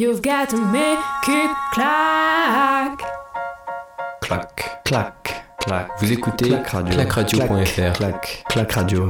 [0.00, 3.00] You've got to make it clack.
[4.20, 5.88] Clac, Clac, clac.
[5.98, 6.94] Vous écoutez Clac Radio.
[6.94, 7.92] clacradio.fr.
[7.96, 9.08] clac, clac radio.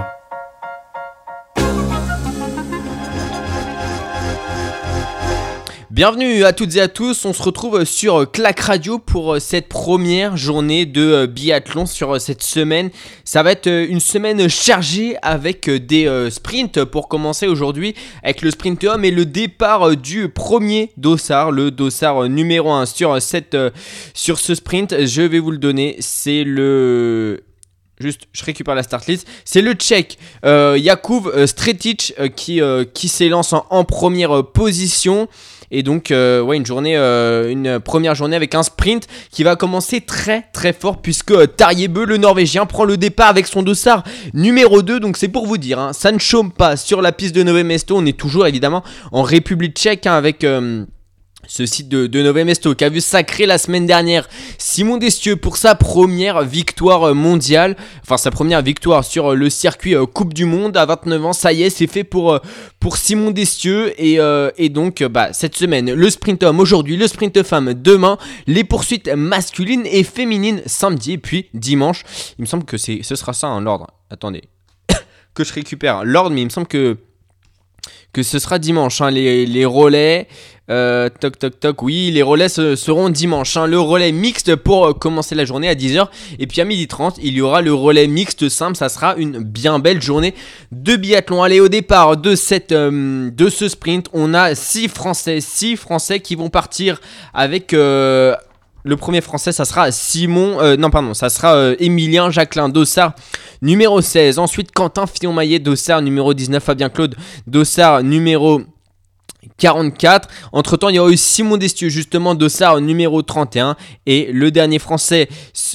[5.99, 9.67] Bienvenue à toutes et à tous, on se retrouve sur Clac Radio pour euh, cette
[9.67, 12.90] première journée de euh, biathlon sur euh, cette semaine.
[13.24, 18.84] Ça va être une semaine chargée avec des sprints pour commencer aujourd'hui avec le sprint
[18.84, 23.57] homme et le départ du premier dossard, le dossard numéro 1 sur, cette,
[24.15, 25.05] sur ce sprint.
[25.05, 27.43] Je vais vous le donner, c'est le
[27.99, 29.27] Juste, je récupère la start list.
[29.45, 32.60] C'est le tchèque euh, Jakub Stretic qui,
[32.95, 35.27] qui s'élance en, en première position.
[35.71, 39.57] Et donc, euh, ouais, une journée, euh, une première journée avec un sprint qui va
[39.57, 44.03] commencer très très fort puisque euh, Tarjebeu, le Norvégien, prend le départ avec son dossard
[44.33, 45.01] numéro 2.
[45.01, 47.65] Donc, c'est pour vous dire, hein, ça ne chôme pas sur la piste de Nové
[47.65, 47.97] Mesto.
[47.97, 48.83] On est toujours évidemment
[49.13, 50.45] en République tchèque hein, avec
[51.48, 54.29] ce site de, de Nové Mesto qui a vu sacrer la semaine dernière.
[54.59, 60.07] Simon Destieux pour sa première victoire mondiale, enfin sa première victoire sur le circuit euh,
[60.07, 62.38] Coupe du Monde à 29 ans, ça y est c'est fait pour, euh,
[62.95, 63.95] Simon Destieux.
[64.00, 68.19] Et, euh, et donc bah, cette semaine le sprint homme aujourd'hui, le sprint femme demain,
[68.46, 72.04] les poursuites masculines et féminines samedi et puis dimanche,
[72.38, 74.42] il me semble que ce sera ça en l'ordre, attendez.
[75.34, 76.98] Que je récupère l'ordre mais il me semble que
[78.19, 80.27] que ce sera dimanche, hein, les, les relais,
[80.70, 83.56] euh, toc toc toc, oui, les relais seront dimanche.
[83.56, 83.69] Hein.
[83.69, 86.08] Le relais mixte pour euh, commencer la journée à 10h.
[86.41, 88.77] Et puis à 12h30, il y aura le relais mixte simple.
[88.77, 90.34] Ça sera une bien belle journée
[90.72, 91.44] de biathlon.
[91.44, 95.41] Allez, au départ de, cette, euh, de ce sprint, on a 6 Français.
[95.41, 97.00] 6 Français qui vont partir
[97.32, 97.72] avec...
[98.89, 103.12] le premier français, ça sera Simon, non pardon, ça sera Emilien Jacquelin Dossard,
[103.61, 104.39] numéro 16.
[104.39, 106.62] Ensuite, Quentin Fillon-Maillet, Dossard, numéro 19.
[106.62, 107.14] Fabien Claude,
[107.47, 108.62] Dossard, numéro
[109.56, 110.28] 44.
[110.52, 113.77] Entre temps, il y a eu Simon Destieux, justement, Dossard numéro 31.
[114.06, 115.28] Et le dernier français.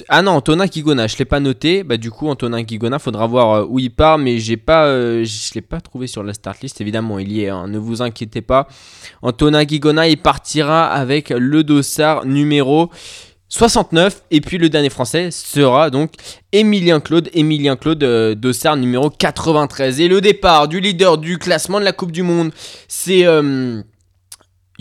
[0.09, 1.83] Ah non, Antonin Kigona, je ne l'ai pas noté.
[1.83, 4.17] Bah, du coup, Antonin Kigona, faudra voir euh, où il part.
[4.17, 6.79] Mais pas, euh, je ne l'ai pas trouvé sur la start list.
[6.81, 8.67] Évidemment, il y est, hein, ne vous inquiétez pas.
[9.21, 12.89] Antonin Kigona, il partira avec le Dossard numéro
[13.53, 14.23] 69.
[14.31, 16.13] Et puis le dernier français sera donc
[16.51, 17.29] Emilien Claude.
[17.33, 18.35] Emilien Claude euh,
[18.75, 20.01] numéro 93.
[20.01, 22.51] Et le départ du leader du classement de la Coupe du Monde,
[22.87, 23.25] c'est...
[23.25, 23.81] Euh,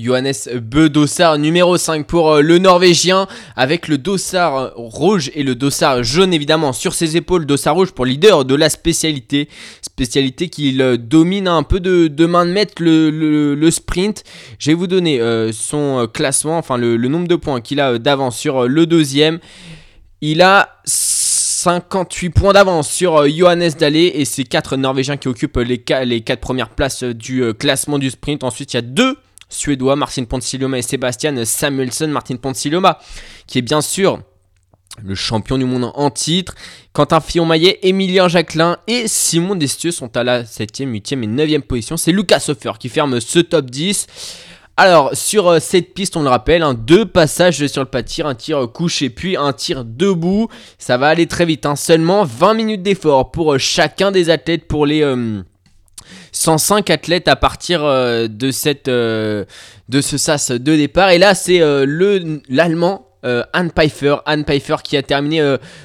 [0.02, 6.02] Johannes Bedossard numéro 5 pour euh, le Norvégien avec le dossard rouge et le dossard
[6.02, 7.46] jaune évidemment sur ses épaules.
[7.46, 9.48] Dossard rouge pour leader de la spécialité.
[9.80, 14.24] Spécialité qu'il euh, domine un peu de, main de maître le, sprint.
[14.58, 18.36] Je vais vous donner euh, son classement, enfin le, nombre de points qu'il a d'avance
[18.36, 19.38] sur le deuxième.
[20.20, 25.82] Il a 58 points d'avance sur Johannes Dallé et ces 4 Norvégiens qui occupent les,
[26.04, 28.42] les 4 premières places du classement du sprint.
[28.42, 29.16] Ensuite il y a deux
[29.52, 32.08] suédois, Martin Ponsiloma et Sébastien Samuelson.
[32.08, 32.98] Martin Ponsiloma,
[33.46, 34.20] qui est bien sûr
[35.02, 36.54] le champion du monde en titre.
[36.92, 41.96] Quentin Fillon-Maillet, Emilien Jacquelin et Simon Destieux sont à la 7e, 8e et 9e position.
[41.96, 44.06] C'est Lucas Hofer qui ferme ce top 10.
[44.76, 48.34] Alors, sur euh, cette piste, on le rappelle, hein, deux passages sur le pas un
[48.34, 50.48] tir couché puis un tir debout.
[50.78, 51.76] Ça va aller très vite, hein.
[51.76, 55.02] seulement 20 minutes d'effort pour euh, chacun des athlètes pour les...
[56.32, 59.44] Euh, 105 athlètes à partir euh, de, cette, euh,
[59.88, 61.10] de ce sas de départ.
[61.10, 63.09] Et là, c'est euh, le l'allemand
[63.53, 64.16] Anne Pfeiffer.
[64.26, 65.41] Anne Pfeiffer qui a terminé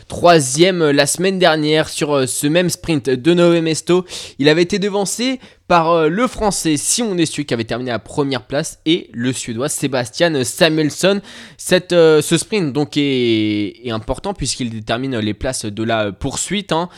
[0.08, 4.06] troisième la semaine dernière sur ce même sprint de Nové Mesto.
[4.40, 8.80] Il avait été devancé par le français Simon Destieux qui avait terminé à première place
[8.88, 11.22] et le suédois Sébastien Samuelsson.
[11.58, 16.72] Cette, ce sprint donc est, important puisqu'il détermine les places de la poursuite.
[16.72, 16.90] Hein.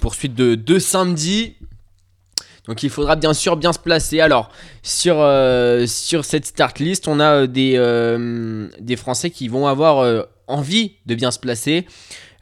[0.00, 1.56] Poursuite de, de samedi.
[2.68, 4.20] Donc il faudra bien sûr bien se placer.
[4.20, 4.50] Alors
[4.82, 9.66] sur, euh, sur cette start list, on a euh, des, euh, des Français qui vont
[9.66, 11.86] avoir envie de bien se placer.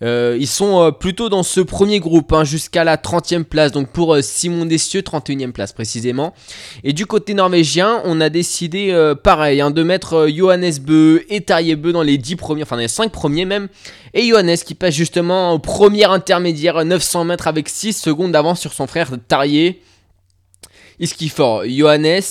[0.03, 3.73] ils sont plutôt dans ce premier groupe hein, jusqu'à la 30e place.
[3.73, 6.35] Donc pour Simon Dessieux, 31e place précisément.
[6.83, 11.75] Et du côté norvégien, on a décidé pareil hein, de mettre Johannes Beu et Tarje
[11.77, 13.69] Beu dans les 10 premiers, enfin dans les 5 premiers même.
[14.13, 18.75] Et Johannes qui passe justement au premier intermédiaire 900 mètres avec 6 secondes d'avance sur
[18.75, 19.77] son frère Tarje
[21.29, 22.23] fort Johannes.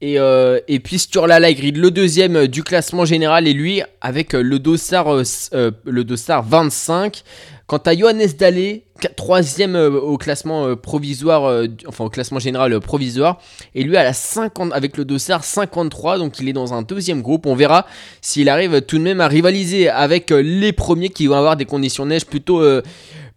[0.00, 4.60] Et, euh, et puis la Grid, le deuxième du classement général, et lui avec le
[4.64, 5.24] euh,
[5.54, 7.22] euh, le dossard 25.
[7.66, 8.84] Quant à Johannes Dallé,
[9.16, 13.40] troisième euh, au classement provisoire, enfin au classement général provisoire,
[13.74, 17.20] et lui à la 50, avec le dossard 53, donc il est dans un deuxième
[17.20, 17.46] groupe.
[17.46, 17.84] On verra
[18.20, 22.06] s'il arrive tout de même à rivaliser avec les premiers qui vont avoir des conditions
[22.06, 22.62] neige plutôt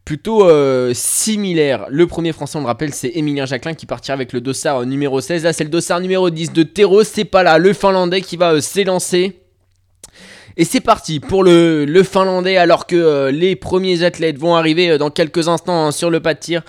[0.06, 1.86] plutôt euh, similaire.
[1.90, 5.22] Le premier français, on le rappelle, c'est Emilien Jacquelin qui partira avec le dossard numéro
[5.22, 5.44] 16.
[5.44, 7.04] Là, c'est le dossard numéro 10 de Théro.
[7.04, 9.40] C'est pas là, le finlandais qui va s'élancer.
[10.58, 15.10] Et c'est parti pour le, le finlandais alors que les premiers athlètes vont arriver dans
[15.10, 16.62] quelques instants hein, sur le pas de tir.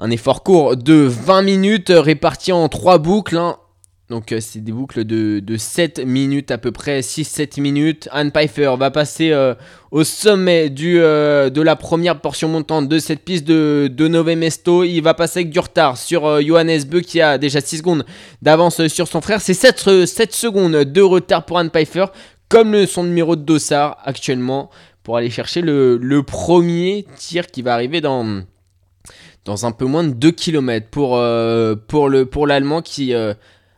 [0.00, 3.36] Un effort court de 20 minutes réparti en 3 boucles.
[3.36, 3.56] Hein.
[4.10, 8.08] Donc euh, c'est des boucles de, 7 minutes à peu près, 6-7 minutes.
[8.12, 9.54] Anne Pfeiffer va passer euh,
[9.92, 14.84] au sommet euh, de la première portion montante de cette piste de, de.
[14.84, 18.04] Il va passer avec du retard sur Johannes Beu qui a déjà 6 secondes
[18.42, 19.40] d'avance sur son frère.
[19.40, 22.06] C'est 7, 7, secondes de retard pour Anne Pfeiffer,
[22.50, 24.68] comme son numéro de dossard actuellement,
[25.02, 28.42] pour aller chercher le, premier tir qui va arriver dans,
[29.46, 33.14] un peu moins de 2 km pour l'Allemand qui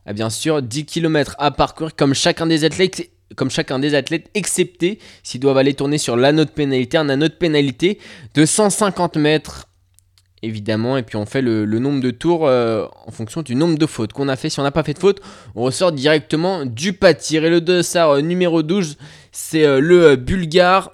[0.07, 4.31] a bien sûr 10 km à parcourir comme chacun des athlètes comme chacun des athlètes,
[4.35, 7.99] excepté s'ils doivent aller tourner sur l'anneau de pénalité, un anneau de pénalité
[8.35, 9.67] de 150 mètres,
[10.43, 13.87] évidemment, et puis on fait le, nombre de tours euh, en fonction du nombre de
[13.87, 14.49] fautes qu'on a fait.
[14.49, 15.21] Si on n'a pas fait de faute,
[15.55, 17.45] on ressort directement du pâtir.
[17.45, 18.97] Et le dossard euh, numéro 12,
[19.33, 20.93] c'est euh, le bulgare.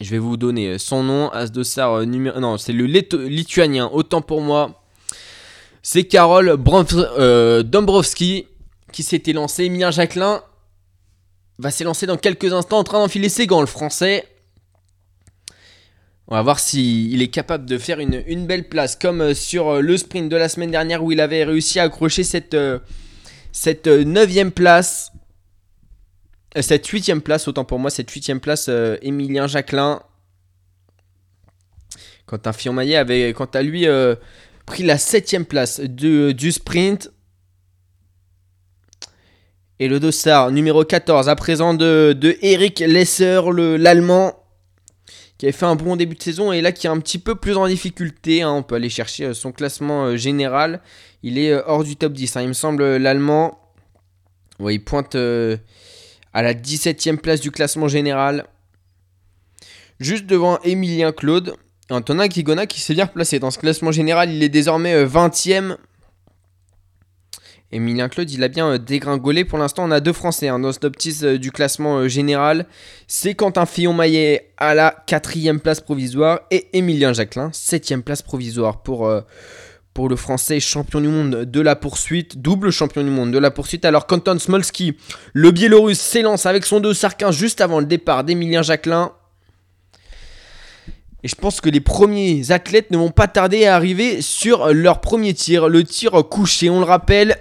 [0.00, 2.40] Je vais vous donner son nom, Asdossar numéro...
[2.40, 4.79] Non, c'est le lituanien, autant pour moi
[5.82, 6.56] c'est Carole
[6.94, 8.46] euh, Dombrovski
[8.92, 9.64] qui s'était lancé.
[9.64, 10.42] Emilien Jacquelin
[11.58, 14.26] va s'élancer dans quelques instants en train d'enfiler ses gants, le français.
[16.28, 19.80] On va voir s'il est capable de faire une, belle place, comme euh, sur euh,
[19.80, 22.56] le sprint de la semaine dernière où il avait réussi à accrocher cette,
[23.52, 25.12] cette 9 place.
[26.60, 28.68] Cette 8 place, autant pour moi, cette 8 place,
[29.02, 30.02] Emilien Jacquelin.
[32.26, 33.86] Quentin Fillon-Maillet avait, quant à lui,
[34.70, 37.10] pris la septième place du, du sprint.
[39.80, 43.40] Et le dossard numéro 14 à présent de, de Eric Lesser,
[43.78, 44.44] l'allemand,
[45.38, 47.34] qui avait fait un bon début de saison et là qui est un petit peu
[47.34, 48.42] plus en difficulté.
[48.42, 48.52] Hein.
[48.52, 50.80] On peut aller chercher euh, son classement euh, général.
[51.24, 52.42] Il est euh, hors du top 10, hein.
[52.42, 53.58] il me semble, l'allemand.
[54.60, 58.46] il pointe à la 17e place du classement général.
[59.98, 61.56] Juste devant Emilien Claude.
[61.90, 64.32] Antonin Kigona qui s'est bien replacé dans ce classement général.
[64.32, 65.72] Il est désormais 20ème.
[65.72, 65.76] Euh,
[67.72, 69.44] Emilien Claude, il a bien euh, dégringolé.
[69.44, 72.66] Pour l'instant, on a deux Français hein, dans ce top euh, du classement général.
[73.06, 79.08] C'est Quentin Fillon-Maillet à la quatrième place provisoire et Emilien Jacquelin, septième place provisoire pour,
[80.08, 83.84] le Français champion du monde de la poursuite, double champion du monde de la poursuite.
[83.84, 84.96] Alors Quentin Smolski,
[85.34, 89.12] le Biélorusse, s'élance avec son 2 Sarkin juste avant le départ d'Emilien Jacquelin.
[91.22, 95.00] Et je pense que les premiers athlètes ne vont pas tarder à arriver sur leur
[95.00, 97.36] premier tir, le tir couché, on le rappelle.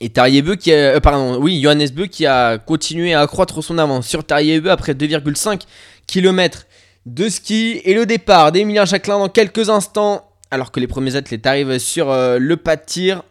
[0.00, 3.78] Et Tariebeu qui a, euh, pardon, oui, Johannes Beu qui a continué à accroître son
[3.78, 5.62] avance sur Tariebeu après 2,5
[6.06, 6.66] km
[7.04, 7.80] de ski.
[7.84, 12.10] Et le départ d'Emilien Jacquelin dans quelques instants, alors que les premiers athlètes arrivent sur
[12.10, 13.22] euh, le pas de tir.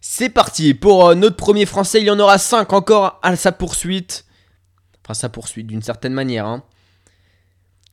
[0.00, 2.00] C'est parti pour euh, notre premier français.
[2.00, 4.24] Il y en aura 5 encore à sa poursuite.
[5.04, 6.46] Enfin, sa poursuite d'une certaine manière.
[6.46, 6.62] Hein.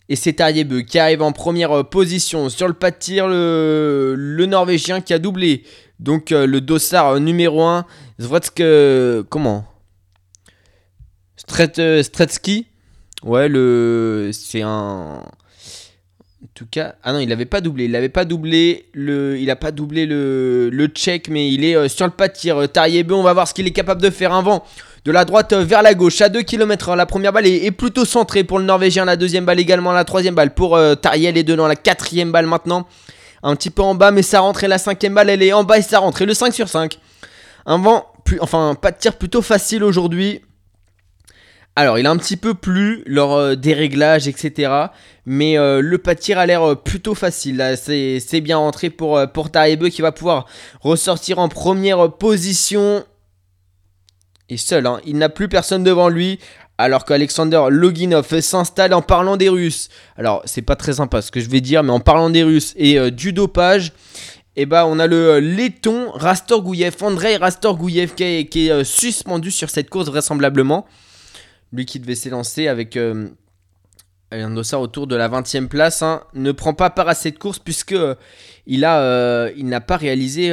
[0.08, 4.46] Et c'est Tariebeu qui arrive en première euh, position sur le pas de tir, le,
[4.48, 5.64] Norvégien qui a doublé.
[6.00, 7.86] Donc euh, le dossard euh, numéro 1,
[8.22, 8.62] Zvratsk...
[9.30, 9.66] comment?
[11.38, 12.68] Stretsky
[13.24, 15.24] Ouais, le c'est un...
[16.44, 17.86] En tout cas, ah non, il n'avait pas doublé.
[17.86, 21.90] Il n'avait pas doublé le, il a pas doublé le, le check, mais il est
[21.90, 22.56] sur le pas de tir.
[22.56, 24.32] On va voir ce qu'il est capable de faire.
[24.32, 24.64] Un vent
[25.06, 28.44] de la droite vers la gauche à 2 km La première balle est, plutôt centrée
[28.44, 29.06] pour le Norvégien.
[29.06, 29.92] La deuxième balle également.
[29.92, 31.68] La troisième balle pour euh, Tariel et dedans.
[31.68, 32.88] La quatrième balle maintenant.
[33.44, 34.64] Un petit peu en bas, mais ça rentre.
[34.64, 36.24] Et la cinquième balle, elle est en bas et ça rentre.
[36.24, 36.98] Et le 5 sur 5.
[37.68, 40.42] Un vent, plus, enfin, pas de tir plutôt facile aujourd'hui.
[41.76, 44.72] Alors, il a un petit peu plu lors euh, des réglages, etc.
[45.28, 47.76] Mais euh, le pas de tir a l'air plutôt facile.
[47.78, 50.48] C'est bien rentré pour, pour Tariebe qui va pouvoir
[50.82, 53.04] ressortir en première position
[54.50, 55.00] est seul, hein.
[55.06, 56.40] il n'a plus personne devant lui.
[56.78, 59.88] Alors qu'Alexander Loginov s'installe en parlant des Russes.
[60.18, 62.74] Alors, c'est pas très sympa ce que je vais dire, mais en parlant des Russes
[62.76, 63.94] et euh, du dopage,
[64.58, 68.84] eh ben, on a le euh, laiton Rastorgouyev, Andrei Rastorgouyev, qui est, qui est euh,
[68.84, 70.86] suspendu sur cette course vraisemblablement.
[71.72, 72.98] Lui qui devait s'élancer avec
[74.32, 77.96] dossard autour de la 20e place, hein, ne prend pas part à cette course puisque
[78.68, 80.52] il a, il n'a pas réalisé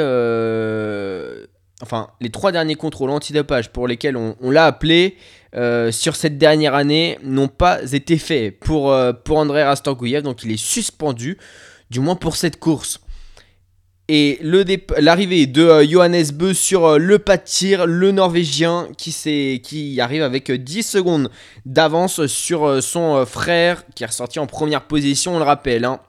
[1.82, 5.16] enfin les trois derniers contrôles antidopage pour lesquels on, l'a appelé
[5.54, 10.44] euh, sur cette dernière année n'ont pas été faits pour, euh, pour André Rastorgouyev, donc
[10.44, 11.36] il est suspendu,
[11.90, 13.00] du moins pour cette course.
[14.08, 20.22] Et l'arrivée de euh, Johannes Beu sur le pas de tir, le Norvégien qui, arrive
[20.22, 21.30] avec euh, 10 secondes
[21.66, 25.84] d'avance sur son frère qui est ressorti en première position, on le rappelle.
[25.84, 26.00] hein.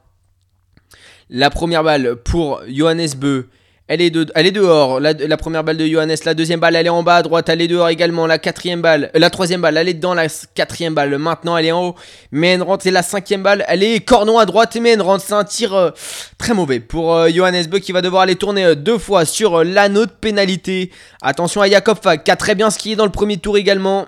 [1.29, 3.49] La première balle pour Johannes Beu.
[3.93, 6.15] Elle est, de- elle est dehors, la, première balle de Johannes.
[6.25, 7.47] La deuxième balle, elle est en bas à droite.
[7.49, 8.25] Elle est dehors également.
[8.25, 10.15] La quatrième balle, euh, la troisième balle, elle est dedans.
[10.15, 11.95] La quatrième balle, maintenant, elle est en haut.
[12.31, 12.87] Mais rentre.
[12.87, 14.75] Et la cinquième balle, elle est cornon à droite.
[14.81, 15.23] Mais rentre.
[15.23, 15.91] C'est un tir euh,
[16.39, 20.07] très mauvais pour euh, Johannes Beu qui va devoir aller tourner deux fois sur l'anneau
[20.07, 20.89] de pénalité.
[21.21, 24.07] Attention à Jakob qui a très bien skié dans le premier tour également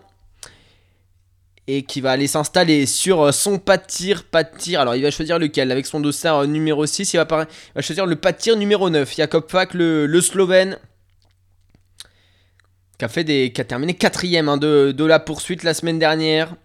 [1.67, 4.75] et qui va aller s'installer sur euh, son pas de.
[4.75, 5.71] Alors il va choisir lequel?
[5.71, 7.47] Avec son dossard euh, numéro 6, il va,
[7.81, 9.15] choisir le pas numéro 9.
[9.15, 10.77] Jakob Fak, le, Slovène,
[12.99, 16.55] qui a, des, qui a terminé quatrième hein, de, la poursuite la semaine dernière.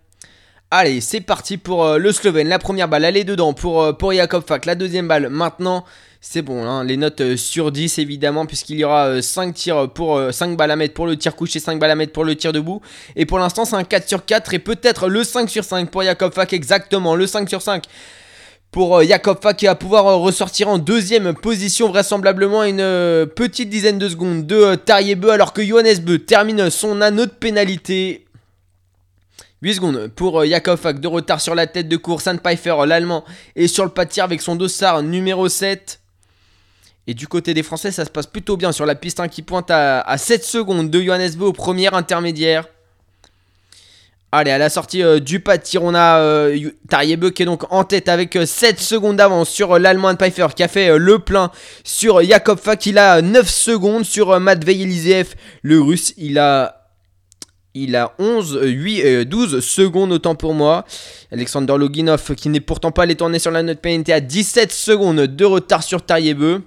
[0.70, 2.48] Allez, c'est parti pour euh, le Slovène.
[2.48, 4.66] La première balle, elle est dedans pour, pour Jakob Fak.
[4.66, 5.84] La deuxième balle, maintenant,
[6.20, 6.64] c'est bon.
[6.64, 10.56] hein, les notes euh, sur 10, évidemment, puisqu'il y aura 5 tirs pour euh, 5
[10.56, 12.80] balles à mettre pour le tir couché, 5 balles à mettre pour le tir debout.
[13.16, 16.02] Et pour l'instant, c'est un 4 sur 4 et peut-être le 5 sur 5 pour
[16.02, 16.52] Jakob Fak.
[16.52, 17.84] Exactement, le 5 sur 5
[18.70, 23.26] pour euh, Jakob Fak qui va pouvoir euh, ressortir en deuxième position vraisemblablement une euh,
[23.26, 27.30] petite dizaine de secondes de euh, Tariebeu alors que Johannes Beu termine son anneau de
[27.30, 28.26] pénalité.
[29.62, 32.24] 8 secondes pour euh, Jakob Fak de retard sur la tête de course.
[32.24, 33.24] Sandpfeifer, l'allemand,
[33.56, 35.99] est sur le pas de tir avec son dossard numéro 7.
[37.06, 39.42] Et du côté des Français, ça se passe plutôt bien sur la piste hein, qui
[39.42, 42.66] pointe à, à 7 secondes de Johannes Beu au premier intermédiaire.
[44.32, 47.64] Allez, à la sortie euh, du pas de tir, on a euh, qui est donc
[47.72, 50.98] en tête avec euh, 7 secondes d'avance sur euh, l'Allemand Pfeiffer qui a fait euh,
[50.98, 51.50] le plein
[51.82, 52.86] sur Jakob Fak.
[52.86, 55.34] Il a euh, 9 secondes sur euh, Matvei Eliseev.
[55.62, 56.92] Le russe, il a,
[57.74, 60.84] il a 11, euh, 8, euh, 12 secondes autant pour moi.
[61.32, 65.22] Alexander Loginov qui n'est pourtant pas allé tourner sur la note pénalité à 17 secondes
[65.22, 66.62] de retard sur Tariebeu.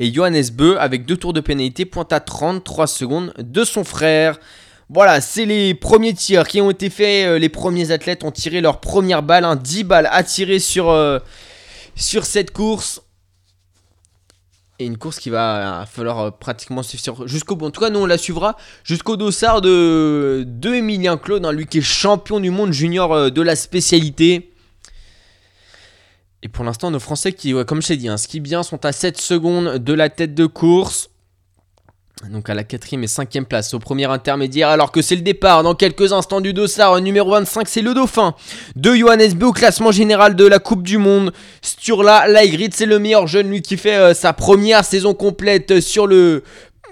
[0.00, 4.38] Et Johannes Beu, avec deux tours de pénalité, pointe à 33 secondes de son frère.
[4.88, 7.26] Voilà, c'est les premiers tirs qui ont été faits.
[7.26, 9.44] euh, Les premiers athlètes ont tiré leur première balle.
[9.44, 11.18] hein, 10 balles à tirer sur, euh,
[11.96, 13.02] sur cette course.
[14.78, 17.66] Et une course qui va euh, falloir pratiquement suivre jusqu'au bout.
[17.66, 21.66] En tout cas, nous on la suivra jusqu'au dossard de, de Emilien Claude, hein, lui
[21.66, 24.52] qui est champion du monde junior de la spécialité.
[26.42, 28.92] Et pour l'instant, nos Français qui, comme je t'ai dit, hein, skient bien, sont à
[28.92, 31.10] 7 secondes de la tête de course.
[32.30, 35.62] Donc à la quatrième et cinquième place au premier intermédiaire alors que c'est le départ
[35.62, 38.34] dans quelques instants du dossard euh, numéro 25 c'est le dauphin
[38.74, 42.98] de Johannes Beu au classement général de la Coupe du Monde Sturla Laigrid c'est le
[42.98, 46.42] meilleur jeune lui qui fait euh, sa première saison complète sur le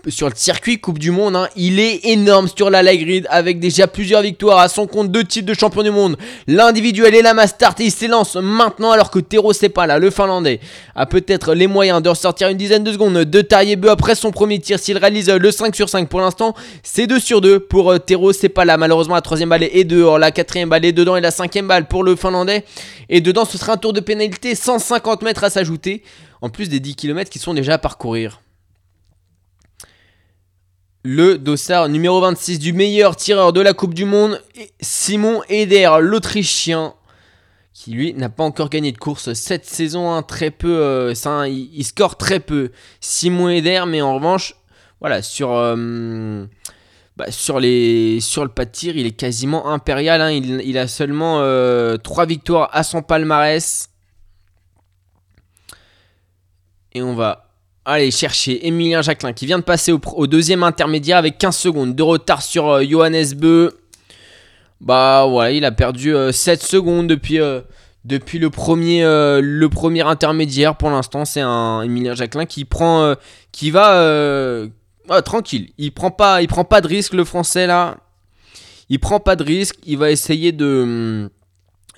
[0.09, 1.49] sur le circuit Coupe du Monde, hein.
[1.57, 5.47] il est énorme sur la Laigrid avec déjà plusieurs victoires à son compte, deux titres
[5.47, 9.53] de champion du monde, l'individuel et la master et il s'élance maintenant alors que Tero
[9.53, 10.61] Sepala, le Finlandais,
[10.95, 14.59] a peut-être les moyens de ressortir une dizaine de secondes de Tariebeu après son premier
[14.59, 14.79] tir.
[14.79, 18.33] S'il réalise le 5 sur 5 pour l'instant, c'est 2 sur 2 pour euh, Tero
[18.33, 21.67] Sepala, malheureusement la troisième balle est dehors, la quatrième balle est dedans et la cinquième
[21.67, 22.65] balle pour le Finlandais,
[23.09, 23.45] et dedans.
[23.45, 26.03] Ce sera un tour de pénalité, 150 mètres à s'ajouter,
[26.41, 28.41] en plus des 10 km qui sont déjà à parcourir
[31.07, 34.43] le dossard numéro 26 du meilleur tireur de la Coupe du Monde,
[34.81, 36.95] Simon Eder, l'Autrichien,
[37.73, 41.47] qui lui n'a pas encore gagné de course cette saison, hein, très peu, euh, ça,
[41.47, 42.73] il, score très peu.
[42.99, 44.57] Simon Eder, mais en revanche,
[44.99, 46.45] voilà, sur, euh,
[47.17, 51.37] bah, le pas de tir, il est quasiment impérial, hein, il, il, a seulement
[51.99, 53.91] 3 victoires à son palmarès.
[56.95, 57.46] Et on va
[57.89, 62.03] Allez, chercher Emilien Jacquelin qui vient de passer au, deuxième intermédiaire avec 15 secondes de
[62.03, 63.79] retard sur euh, Johannes Beu.
[64.81, 67.61] Bah voilà, il a perdu euh, 7 secondes depuis, euh,
[68.05, 70.75] le, premier, euh, intermédiaire.
[70.75, 73.15] Pour l'instant, c'est un Emilien Jacquelin qui prend euh,
[73.53, 74.67] qui va
[75.09, 75.69] ah, tranquille.
[75.79, 77.99] Il prend il prend pas de risque le français là.
[78.89, 81.31] Il prend pas de risque, il va essayer de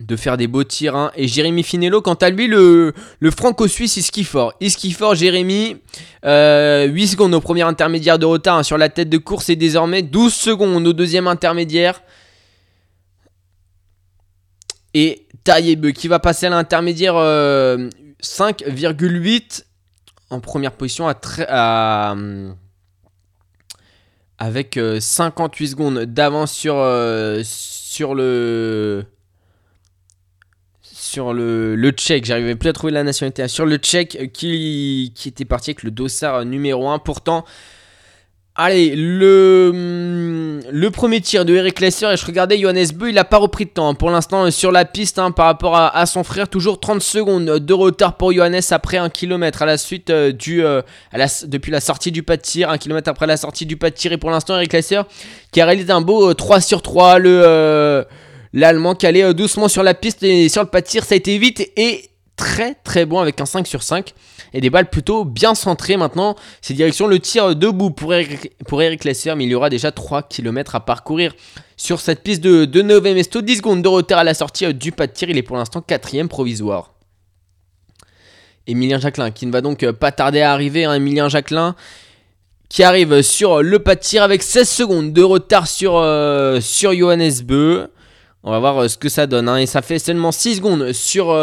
[0.01, 1.11] de faire des beaux tirs.
[1.17, 2.93] Et Jérémy Finello, quant à lui, le,
[3.31, 4.55] franco-suisse, il skie fort.
[4.61, 5.77] Il skie fort, Jérémy.
[6.25, 9.57] Euh, 8 secondes au premier intermédiaire de retard hein, sur la tête de course et
[9.57, 12.03] désormais 12 secondes au deuxième intermédiaire.
[14.95, 17.89] Et Taillebe qui va passer à l'intermédiaire euh,
[18.23, 19.65] 5,8
[20.31, 21.09] en première position
[24.39, 29.05] avec euh, 58 secondes d'avance euh, sur le
[31.19, 35.29] sur le, le tchèque, j'arrivais plus à trouver la nationalité, sur le tchèque qui, qui
[35.29, 37.01] était parti avec le dossard numéro 1.
[37.01, 37.45] Pourtant,
[38.55, 43.17] Allez, le, hum, le premier tir de Eric Lesser, et je regardais Johannes Beu, il
[43.17, 43.95] n'a pas repris de temps hein.
[43.95, 46.49] pour l'instant euh, sur la piste hein, par rapport à, son frère.
[46.49, 50.65] Toujours 30 secondes de retard pour Johannes après un kilomètre à la suite euh, du,
[50.65, 50.83] euh,
[51.47, 53.95] depuis la sortie du pas de tir, un kilomètre après la sortie du pas de
[53.97, 54.13] tir.
[54.13, 55.03] Et pour l'instant, Eric Lesser
[55.51, 57.19] qui a réalisé un beau 3 sur 3.
[57.19, 58.07] Le,
[58.59, 61.17] L'Allemand qui allait doucement sur la piste et sur le pas de tir, ça a
[61.17, 64.15] été vite et très très bon avec un 5 sur 5
[64.53, 66.35] et des balles plutôt bien centrées maintenant.
[66.61, 70.25] C'est direction le tir debout pour Eric, pour Lesser, mais il y aura déjà 3
[70.25, 71.35] km à parcourir
[71.77, 73.43] sur cette piste de, de Nové Mesto.
[73.43, 75.57] 10 secondes de retard à la sortie euh, du pas de tir, il est pour
[75.57, 76.95] l'instant quatrième provisoire.
[78.67, 80.85] Emilien Jacquelin qui ne va donc euh, pas tarder à arriver.
[80.85, 80.95] Hein.
[80.95, 81.77] Emilien Jacquelin
[82.69, 86.93] qui arrive sur le pas de tir avec 16 secondes de retard sur, euh, sur
[86.93, 87.89] Johannes Beu.
[88.45, 89.49] On va voir ce que ça donne.
[89.49, 89.59] Hein.
[89.59, 91.37] Et ça fait seulement 6 secondes sur,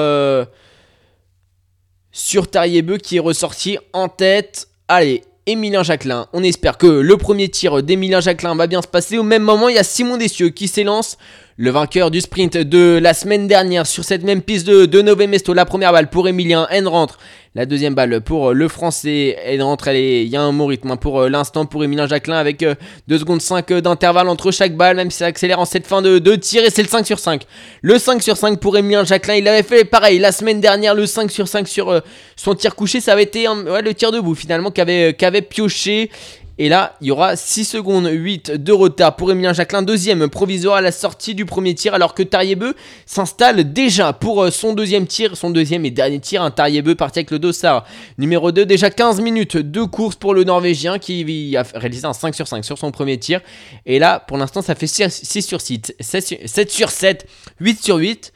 [2.12, 4.68] sur Tariebeu qui est ressorti en tête.
[4.88, 6.28] Allez, Emilien Jacquelin.
[6.34, 9.18] On espère que le premier tir d'Emilien Jacquelin va bien se passer.
[9.20, 11.18] Au même moment, il y a Simon Dessieux qui s'élance.
[11.58, 15.28] Le vainqueur du sprint de la semaine dernière sur cette même piste de, de Nové
[15.28, 15.54] Mesto.
[15.54, 16.68] La première balle pour Emilien.
[16.72, 17.20] N rentre.
[17.57, 19.38] La deuxième balle pour le français.
[19.45, 19.88] N rentre.
[19.88, 22.67] Il y a un bon rythme hein, pour euh, l'instant pour Emilien Jacquelin avec 2
[22.67, 24.97] euh, secondes 5 euh, d'intervalle entre chaque balle.
[24.97, 26.65] Même si ça accélère en cette fin de, tir.
[26.65, 27.43] Et c'est le 5 sur 5.
[27.81, 29.35] Le 5 sur 5 pour Emilien Jacquelin.
[29.35, 30.95] Il avait fait pareil la semaine dernière.
[30.95, 32.01] Le 5 sur 5 sur
[32.35, 33.00] son tir couché.
[33.00, 36.12] Ça avait été le tir debout finalement qu'avait avait pioché.
[36.57, 40.77] Et là, il y aura 6 secondes 8 de retard pour Emilien Jacquelin, deuxième provisoire
[40.77, 45.05] à la sortie du premier tir, alors que Tariebeu s'installe déjà pour euh, son deuxième
[45.05, 46.41] tir, son deuxième et dernier tir.
[46.41, 47.85] Un Tariebeu parti avec le dossard
[48.17, 52.33] numéro 2, déjà 15 minutes de course pour le Norvégien qui a réalisé un 5
[52.33, 53.41] sur 5 sur son premier tir.
[53.85, 57.27] Et là, pour l'instant, ça fait 6 sur 6, 7 sur 7,
[57.59, 58.31] 8 sur 8.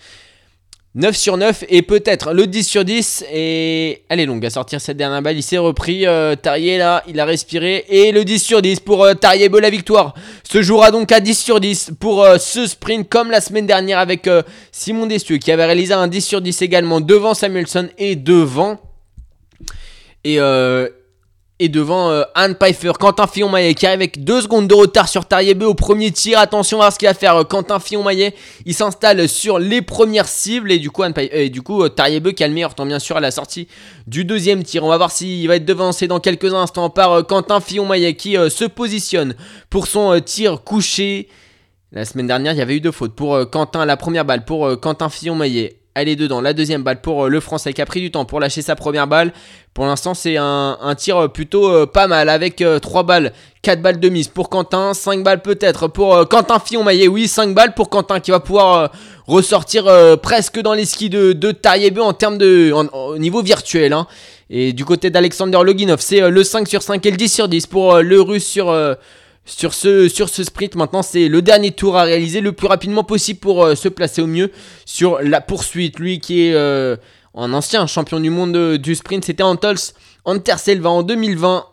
[0.96, 4.82] 9 sur 9 et peut-être le 10 sur 10 et elle est longue à sortir
[4.82, 5.38] cette dernière balle.
[5.38, 7.04] Il s'est repris euh, Tarier là.
[7.08, 7.86] Il a respiré.
[7.90, 10.16] Et le 10 sur 10 pour euh, Tarier la victoire.
[10.44, 14.00] Se jouera donc à 10 sur 10 pour euh, ce sprint comme la semaine dernière
[14.00, 14.28] avec
[14.72, 18.80] Simon Dessieux qui avait réalisé un 10 sur 10 également devant Samuelson et devant.
[20.24, 20.40] Et,
[21.60, 25.26] et devant euh, Anne Pfeiffer, Quentin Fillon-Maillet qui arrive avec 2 secondes de retard sur
[25.26, 26.40] Tariebeu au premier tir.
[26.40, 28.34] Attention à ce qu'il va faire euh, Quentin Fillon-Maillet.
[28.66, 31.14] Il s'installe sur les premières cibles et du coup, Anne
[31.64, 33.68] coup euh, qui bien sûr à la sortie
[34.08, 34.86] du deuxième tir.
[34.86, 38.66] On va voir s'il va être devancé dans quelques instants par Quentin Fillon-Maillet qui se
[38.66, 39.36] positionne
[39.70, 41.28] pour son tir couché.
[41.92, 44.80] La semaine dernière, il y avait eu deux fautes pour Quentin, la première balle pour
[44.80, 46.42] Quentin Fillon-Maillet elle est dedans.
[46.42, 48.76] La deuxième balle pour euh, le Français qui a pris du temps pour lâcher sa
[48.76, 49.34] première balle.
[49.74, 54.00] Pour l'instant, c'est un, tir euh, plutôt euh, pas mal avec 3 balles, 4 balles
[54.00, 57.08] de mise pour Quentin, 5 balles peut-être pour Quentin Fillon-Maillet.
[57.08, 58.92] Oui, 5 balles pour Quentin qui va pouvoir
[59.28, 59.86] ressortir
[60.22, 63.94] presque dans les skis de, de en termes de au niveau virtuel.
[63.94, 64.08] Hein.
[64.50, 67.68] Et du côté d'Alexander Loginov, c'est le 5 sur 5 et le 10 sur 10
[67.68, 68.74] pour le russe sur
[69.50, 70.76] sur ce, sprint.
[70.76, 74.22] Maintenant, c'est le dernier tour à réaliser le plus rapidement possible pour euh, se placer
[74.22, 74.52] au mieux
[74.86, 76.00] sur la poursuite.
[76.00, 76.96] Lui qui est euh,
[77.36, 79.78] un ancien champion du monde du sprint, c'était Antols
[80.26, 81.66] Anterselva en 2020.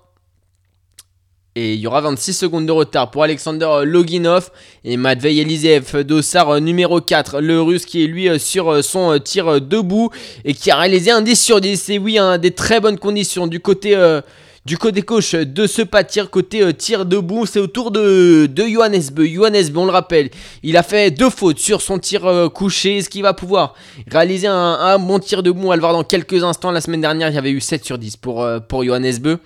[1.58, 4.50] Et il y aura 26 secondes de retard pour Alexander Loginov
[4.84, 9.60] et Matvei Eliseev Dossard euh, numéro 4, le russe qui est lui sur son tir
[9.60, 10.10] debout
[10.44, 11.90] et qui a réalisé un 10 sur 10.
[11.90, 13.94] Et oui, des très bonnes conditions du côté
[14.66, 18.46] du côté gauche de ce pas tir, côté euh, tir debout, c'est au tour de,
[18.46, 19.24] de Johannes Beu.
[19.24, 20.28] Johannes Beu, on le rappelle,
[20.64, 22.98] il a fait deux fautes sur son tir euh, couché.
[22.98, 23.74] Est-ce qu'il va pouvoir
[24.10, 26.72] réaliser un, bon tir debout On va le voir dans quelques instants.
[26.72, 29.38] La semaine dernière, il y avait eu 7 sur 10 pour, euh, pour Johannes Beu.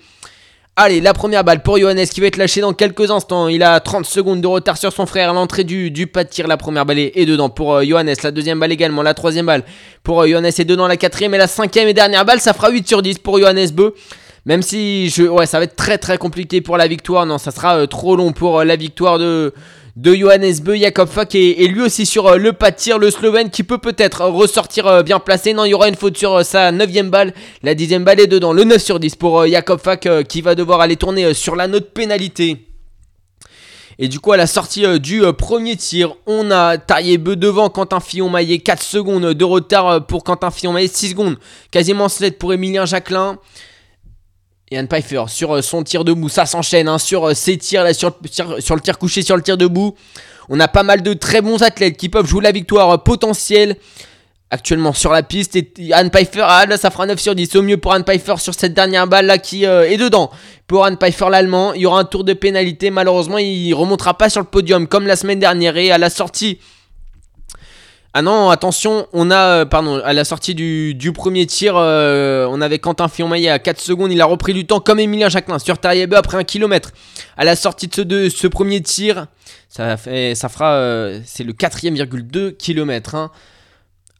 [0.75, 3.47] Allez, la première balle pour Johannes qui va être lâchée dans quelques instants.
[3.47, 5.35] Il a 30 secondes de retard sur son frère.
[5.35, 8.15] L'entrée du, du pas de tir, la première balle est dedans pour Johannes.
[8.23, 9.03] La deuxième balle également.
[9.03, 9.65] La troisième balle
[10.01, 10.87] pour Johannes est dedans.
[10.87, 12.39] La quatrième et la cinquième et dernière balle.
[12.39, 13.93] Ça fera 8 sur 10 pour Johannes Beu.
[14.45, 17.25] Même si je, ouais, ça va être très très compliqué pour la victoire.
[17.25, 19.53] Non, ça sera euh, trop long pour euh, la victoire de,
[19.97, 20.77] de Johannes Beu.
[20.77, 22.97] Jakob Fak et, lui aussi sur euh, le pas de tir.
[22.97, 25.53] Le Slovène qui peut peut-être ressortir bien placé.
[25.53, 27.35] Non, il y aura une faute sur sa 9 balle.
[27.61, 28.51] La 10 balle est dedans.
[28.51, 31.91] Le 9 sur 10 pour Jakob Fak qui va devoir aller tourner sur la note
[31.93, 32.65] pénalité.
[33.99, 37.99] Et du coup, à la sortie du premier tir, on a taillé Beu devant Quentin
[37.99, 38.57] Fillon-Maillet.
[38.57, 40.87] 4 secondes de retard pour Quentin Fillon-Maillet.
[40.87, 41.37] 6 secondes,
[41.69, 43.37] quasiment 7 pour Emilien Jacquelin.
[44.77, 47.93] Anne Pfeiffer sur euh, son tir debout, ça s'enchaîne hein, sur euh, ses tirs, là,
[47.93, 49.95] sur, sur, le tir couché, sur le tir debout.
[50.49, 53.75] On a pas mal de très bons athlètes qui peuvent jouer la victoire euh, potentielle
[54.49, 55.55] actuellement sur la piste.
[55.55, 57.55] Et Anne Pfeiffer, ah, là ça fera 9 sur 10.
[57.55, 60.29] Au mieux pour Anne Pfeiffer sur cette dernière balle là qui est dedans.
[60.67, 62.91] Pour Anne Pfeiffer l'allemand, il y aura un tour de pénalité.
[62.91, 65.77] Malheureusement, il remontera pas sur le podium comme la semaine dernière.
[65.77, 66.59] Et à la sortie
[68.13, 72.45] Ah non, attention, on a, euh, pardon, à la sortie du, du premier tir, euh,
[72.49, 75.59] on avait Quentin Fillon-Maillet à 4 secondes, il a repris du temps comme Emilien Jacquelin
[75.59, 76.91] sur Tariebe après un kilomètre.
[77.37, 79.27] À la sortie de ce, ce premier tir,
[79.69, 83.15] ça, fait, ça fera, euh, c'est le 4ème,2 km.
[83.15, 83.31] Hein.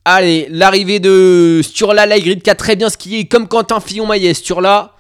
[0.06, 4.34] Allez, l'arrivée de Sturla Laigrid qui a très bien skié comme Quentin Fillon-Maillet.
[4.34, 4.94] Sturla,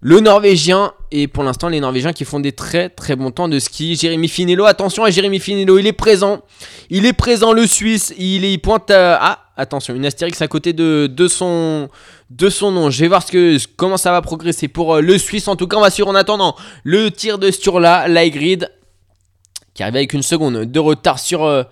[0.00, 3.58] le Norvégien, et pour l'instant les Norvégiens qui font des très très bons temps de
[3.58, 3.96] ski.
[3.96, 6.42] Jérémy Finello, attention à Jérémy Finello, il est présent.
[6.88, 9.18] Il est présent le Suisse, il, est, pointe à...
[9.20, 11.90] Ah, attention, une astérix à côté de, de, son,
[12.30, 12.88] de son nom.
[12.88, 13.24] Je vais voir
[13.76, 15.48] comment ça va progresser pour euh, le Suisse.
[15.48, 18.70] En tout cas, on va suivre en attendant le tir de Sturla, Laigrid,
[19.74, 21.44] qui arrive avec une seconde de retard sur...
[21.44, 21.64] Euh,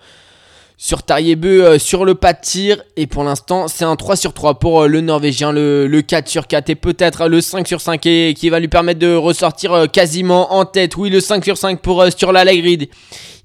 [0.81, 2.81] sur Tariebeu euh, sur le pas de tir.
[2.95, 6.47] Et pour l'instant, c'est un 3 sur 3 pour euh, le Norvégien, le, 4 sur
[6.47, 9.85] 4 et peut-être le 5 sur 5 et, qui va lui permettre de ressortir euh,
[9.87, 10.95] quasiment en tête.
[10.95, 12.87] Oui, le 5 sur 5 pour sur la Grid.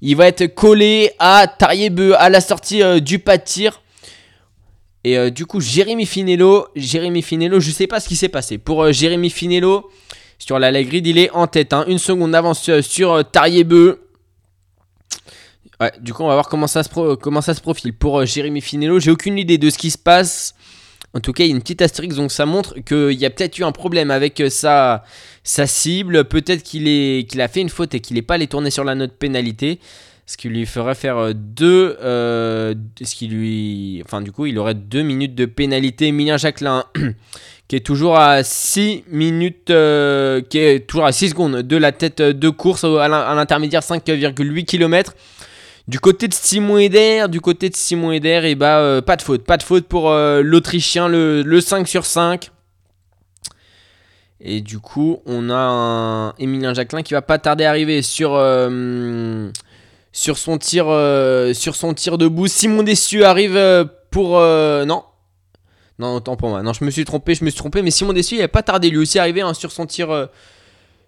[0.01, 3.81] Il va être collé à Tariebeu à la sortie du pas de tir.
[5.03, 8.57] Et du coup, Jérémy Finello, Jérémy Finello, je sais pas ce qui s'est passé.
[8.57, 9.89] Pour Jérémy Finello,
[10.37, 11.73] sur la Grid, il est en tête.
[11.73, 11.85] Hein.
[11.87, 14.04] Une seconde d'avance sur Tariebeu.
[15.81, 17.93] Ouais, du coup, on va voir comment ça se, comment ça se profile.
[17.93, 20.55] Pour euh, Jérémy Finello, j'ai aucune idée de ce qui se passe.
[21.13, 23.29] En tout cas, il y a une petite astérisque, donc ça montre qu'il y a
[23.29, 25.03] peut-être eu un problème avec euh, sa,
[25.43, 26.25] sa cible.
[26.25, 28.95] Peut-être qu'il qu'il a fait une faute et qu'il n'est pas allé tourner sur la
[28.95, 29.79] note pénalité.
[30.27, 31.97] Ce qui lui ferait faire euh, deux.
[31.99, 34.01] ce qui lui.
[34.05, 36.07] Enfin, du coup, il aurait deux minutes de pénalité.
[36.07, 36.85] Emilien Jacquelin.
[37.67, 42.21] qui est toujours à 6 minutes, qui est toujours à 6 secondes de la tête
[42.21, 45.15] de course à l'intermédiaire 5,8 km.
[45.87, 49.17] Du côté de Simon Eder, du côté de Simon Eder, et eh bah euh, pas
[49.17, 52.49] de faute, pas de faute pour euh, l'Autrichien, le, 5 sur 5.
[54.41, 58.33] Et du coup, on a un Emilien Jacquelin qui va pas tarder à arriver sur,
[58.33, 59.51] euh,
[60.11, 60.85] sur, son, tir,
[61.53, 62.47] sur son tir debout.
[62.47, 64.39] Simon Dessieux arrive pour.
[64.39, 65.03] non.
[65.97, 66.61] Non, autant pour moi.
[66.63, 67.81] Non, je me suis trompé, je me suis trompé.
[67.83, 70.29] Mais Simon Dessieux, il a pas tardé lui aussi à arriver hein, sur son tir,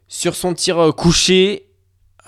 [0.07, 1.66] sur son tir couché.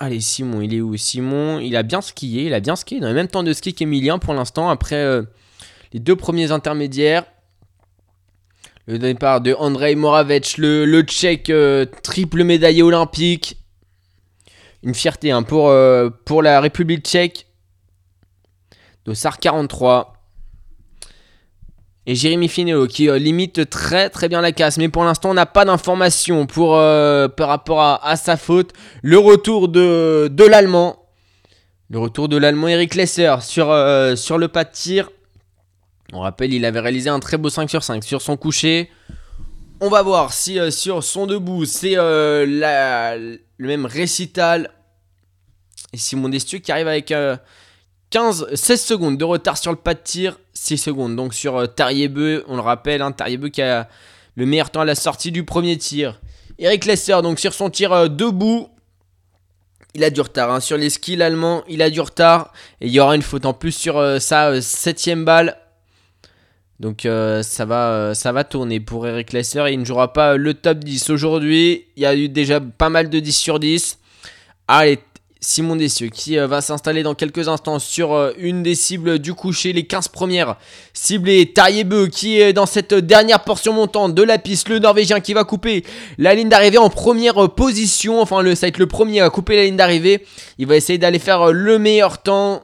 [0.02, 0.96] Allez, Simon, il est où?
[0.96, 3.74] Simon, il a bien skié, il a bien skié dans le même temps de ski
[3.74, 5.22] qu'Emilien pour l'instant, après euh,
[5.92, 7.26] les deux premiers intermédiaires.
[8.86, 13.58] Le départ de Andrei Moravec, le, tchèque euh, triple médaillé olympique.
[14.82, 17.46] Une fierté hein, pour, euh, pour la République tchèque.
[19.04, 20.19] Dossard 43
[22.06, 24.78] et Jérémy Finello qui euh, limite très très bien la casse.
[24.78, 28.72] Mais pour l'instant, on n'a pas d'informations euh, par rapport à, sa faute.
[29.02, 31.06] Le retour de, l'Allemand.
[31.90, 35.10] Le retour de l'Allemand Eric Lesser sur, euh, sur le pas de tir.
[36.12, 38.90] On rappelle, il avait réalisé un très beau 5 sur 5 sur son coucher.
[39.80, 44.70] On va voir si sur son debout, c'est le même récital.
[45.92, 47.14] Et Simon Destieux qui arrive avec
[48.10, 51.16] 15, 16 secondes de retard sur le pas de tir, 6 secondes.
[51.16, 53.88] Donc sur euh, Tariebeu, on le rappelle, hein, Tariebeu qui a
[54.34, 56.20] le meilleur temps à la sortie du premier tir.
[56.58, 58.68] Eric Lesser, donc sur son tir euh, debout,
[59.94, 60.50] il a du retard.
[60.50, 60.60] Hein.
[60.60, 62.52] Sur les skills allemands, il a du retard.
[62.80, 65.56] Et il y aura une faute en plus sur euh, sa septième balle.
[66.80, 69.66] Donc ça, va, ça va tourner pour Eric Lesser.
[69.70, 71.84] Il ne jouera pas le top 10 aujourd'hui.
[71.96, 73.98] Il y a eu déjà pas mal de 10 sur 10.
[74.66, 74.98] Allez,
[75.40, 79.32] Simon Dessieux qui euh, va s'installer dans quelques instants sur euh, une des cibles du
[79.32, 80.56] coucher, les 15 premières
[80.92, 81.52] ciblées.
[81.52, 85.44] Tariebeu qui est dans cette dernière portion montante de la piste, le Norvégien qui va
[85.44, 85.84] couper
[86.18, 88.20] la ligne d'arrivée en première position.
[88.20, 90.26] Enfin, le, ça va être le premier à couper la ligne d'arrivée.
[90.58, 92.62] Il va essayer d'aller faire le meilleur temps.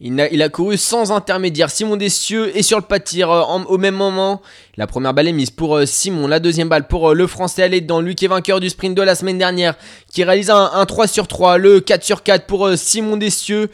[0.00, 1.70] Il a, couru sans intermédiaire.
[1.70, 4.40] Simon Dessieux est sur le pas de tir euh, au même moment.
[4.76, 6.28] La première balle est mise pour euh, Simon.
[6.28, 8.00] La deuxième balle pour euh, le Français aller dedans.
[8.00, 9.74] Lui qui est vainqueur du sprint de la semaine dernière.
[10.12, 11.58] Qui réalise un, un 3 sur 3.
[11.58, 13.70] Le 4 sur 4 pour Simon Dessieux.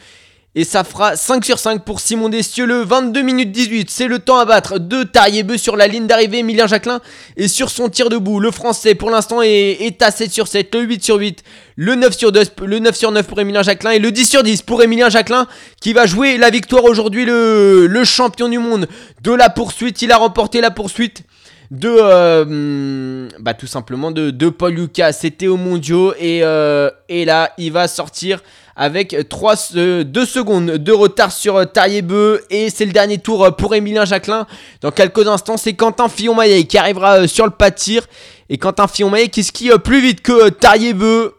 [0.57, 3.89] Et ça fera 5 sur 5 pour Simon Destieux, le 22 minutes 18.
[3.89, 6.39] C'est le temps à battre de Tariebeu sur la ligne d'arrivée.
[6.39, 7.01] Emilien Jacquelin
[7.35, 8.39] et sur son tir debout.
[8.39, 11.43] Le français pour l'instant est, à 7 sur 7, le 8 sur 8,
[11.75, 14.43] le 9 sur 2, le 9 sur 9 pour Emilien Jacquelin et le 10 sur
[14.43, 15.45] 10 pour Emilien Jacquelin
[15.81, 17.25] qui va jouer la victoire aujourd'hui.
[17.25, 18.87] Le, champion du monde
[19.23, 20.01] de la poursuite.
[20.03, 21.23] Il a remporté la poursuite
[21.71, 27.25] de euh, bah tout simplement de, de Paul Lucas c'était au mondiaux et, euh, et
[27.25, 28.41] là il va sortir
[28.75, 33.55] avec 3, 2 euh, secondes de retard sur euh, Tariebeu et c'est le dernier tour
[33.55, 34.45] pour Emilien Jacquelin.
[34.81, 38.05] Dans quelques instants, c'est Quentin Fillon-Maillet qui arrivera sur le pas de tir
[38.49, 41.35] et Quentin Fillon-Maillet qui skie plus vite que Tariebeu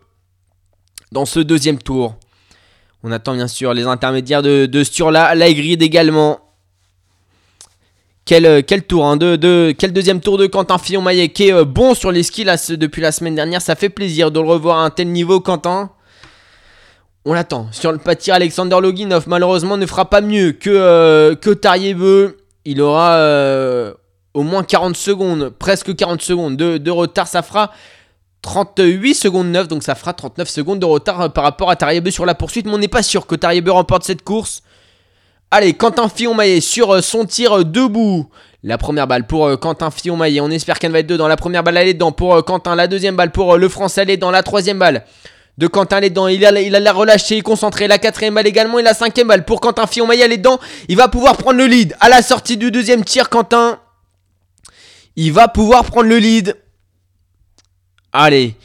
[1.12, 2.16] dans ce deuxième tour.
[3.02, 6.40] On attend bien sûr les intermédiaires de, de Sturla, Laigrid également.
[8.26, 12.24] Quel, quel tour, hein, quel deuxième tour de Quentin Fillon-Maillet qui est bon sur les
[12.24, 13.62] skis là, depuis la semaine dernière.
[13.62, 15.90] Ça fait plaisir de le revoir à un tel niveau, Quentin.
[17.24, 17.66] On l'attend.
[17.72, 22.30] Sur le pâtir, Alexander Loginov, malheureusement, ne fera pas mieux que, euh.
[22.64, 23.94] Il aura euh,
[24.34, 27.28] au moins 40 secondes, presque 40 secondes de, de retard.
[27.28, 27.72] Ça fera
[28.42, 32.10] 38 secondes 9, donc ça fera 39 secondes de retard euh, par rapport à Tariebeu
[32.10, 32.66] sur la poursuite.
[32.66, 34.62] Mais on n'est pas sûr que Tariebeu remporte cette course.
[35.52, 38.28] Allez, Quentin Fillon-Maillet sur euh, son tir euh, debout.
[38.64, 40.40] La première balle pour euh, Quentin Fillon-Maillet.
[40.40, 41.28] On espère qu'elle va être dedans.
[41.28, 42.74] La première balle, elle est dedans pour Quentin.
[42.74, 44.32] La deuxième balle pour le français, elle est dans.
[44.32, 45.04] La troisième balle
[45.56, 46.26] de Quentin, elle est dedans.
[46.26, 47.86] Il a, il la relâché, concentré.
[47.86, 48.80] La quatrième balle également.
[48.80, 50.58] Et la cinquième balle pour Quentin Fillon-Maillet, elle est dedans.
[50.88, 51.94] Il va pouvoir prendre le lead.
[52.00, 53.78] À la sortie du deuxième tir, Quentin.
[55.14, 56.56] Il va pouvoir prendre le lead.
[58.12, 58.56] Allez.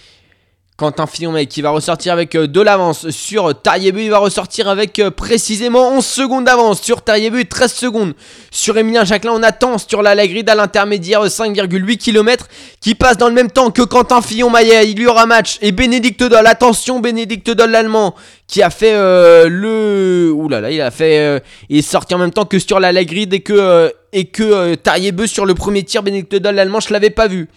[0.82, 4.68] Quentin Fillon mec qui va ressortir avec euh, de l'avance sur Tariebu, il va ressortir
[4.68, 8.14] avec euh, précisément 11 secondes d'avance sur Tariebu et 13 secondes
[8.50, 9.34] sur Emilien Jacquelin.
[9.34, 12.48] On attend sur la, la à l'intermédiaire 5,8 km
[12.80, 14.90] qui passe dans le même temps que Quentin Fillon-Maillet.
[14.90, 18.16] Il y aura match et Bénédicte Doll, attention Bénédicte Doll l'allemand
[18.48, 20.32] qui a fait euh, le...
[20.34, 21.20] Ouh là il a fait...
[21.20, 21.40] euh,
[21.70, 25.28] il est sorti en même temps que sur la, la et que, euh, et euh,
[25.28, 26.02] sur le premier tir.
[26.02, 27.50] Bénédicte Doll l'allemand, je l'avais pas vu.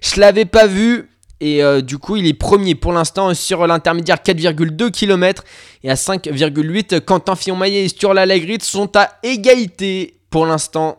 [0.00, 1.11] Je l'avais pas vu.
[1.44, 5.42] Et euh, du coup, il est premier pour l'instant sur l'intermédiaire 4,2 km.
[5.82, 10.98] Et à 5,8, Quentin Fillon-Maillet et sur la Lagride sont à égalité pour l'instant.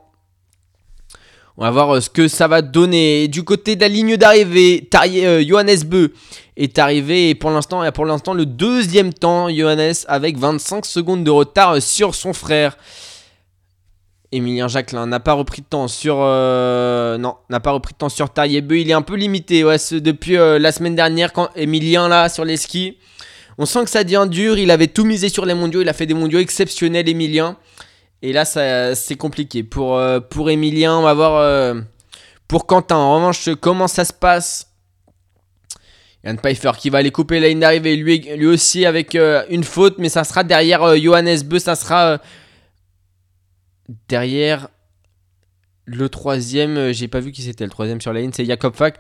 [1.56, 3.29] On va voir euh, ce que ça va donner.
[3.29, 6.13] Du côté de la ligne d'arrivée, euh, Johannes Beu
[6.58, 7.29] est arrivé.
[7.29, 12.15] Et pour l'instant, pour l'instant, le deuxième temps, Johannes avec 25 secondes de retard sur
[12.15, 12.75] son frère.
[14.34, 18.10] Emilien Jacquelin n'a pas repris de temps sur euh, non n'a pas repris de temps
[18.10, 22.30] sur Tariebeu il est un peu limité depuis euh, la semaine dernière quand Emilien là
[22.30, 22.98] sur les skis
[23.58, 24.58] on sent que ça devient dur.
[24.58, 27.58] Il avait tout misé sur les mondiaux il a fait des mondiaux exceptionnels Emilien
[28.22, 29.63] et là ça c'est compliqué.
[29.63, 31.76] Pour euh, pour Emilien on va voir euh,
[32.48, 32.96] pour Quentin.
[32.96, 34.67] En revanche comment ça se passe?
[36.24, 37.98] Yann Pfeiffer qui va aller couper la ligne d'arrivée.
[37.98, 39.15] Lui, lui aussi avec
[39.50, 41.60] une faute mais ça sera derrière Johannes Beu.
[41.60, 42.19] Ça sera
[44.08, 44.69] Derrière
[45.86, 48.76] le troisième, euh, j'ai pas vu qui c'était le troisième sur la ligne, c'est Jacob
[48.76, 49.00] Fack.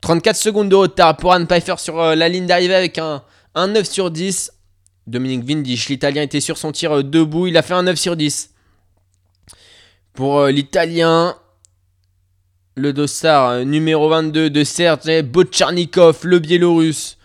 [0.00, 3.22] 34 secondes de retard pour Anne Pfeiffer sur euh, la ligne d'arrivée avec un,
[3.54, 4.52] un 9 sur 10.
[5.06, 8.16] Dominique Vindisch, l'italien, était sur son tir euh, debout, il a fait un 9 sur
[8.16, 8.50] 10.
[10.14, 11.36] Pour l'italien,
[12.76, 17.18] le dossard numéro 22 de Sergei Botcharnikov, le biélorusse,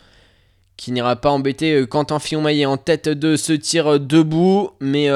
[0.76, 5.08] qui n'ira pas embêter Quentin Fillon-Maillet en tête de ce tir debout, mais...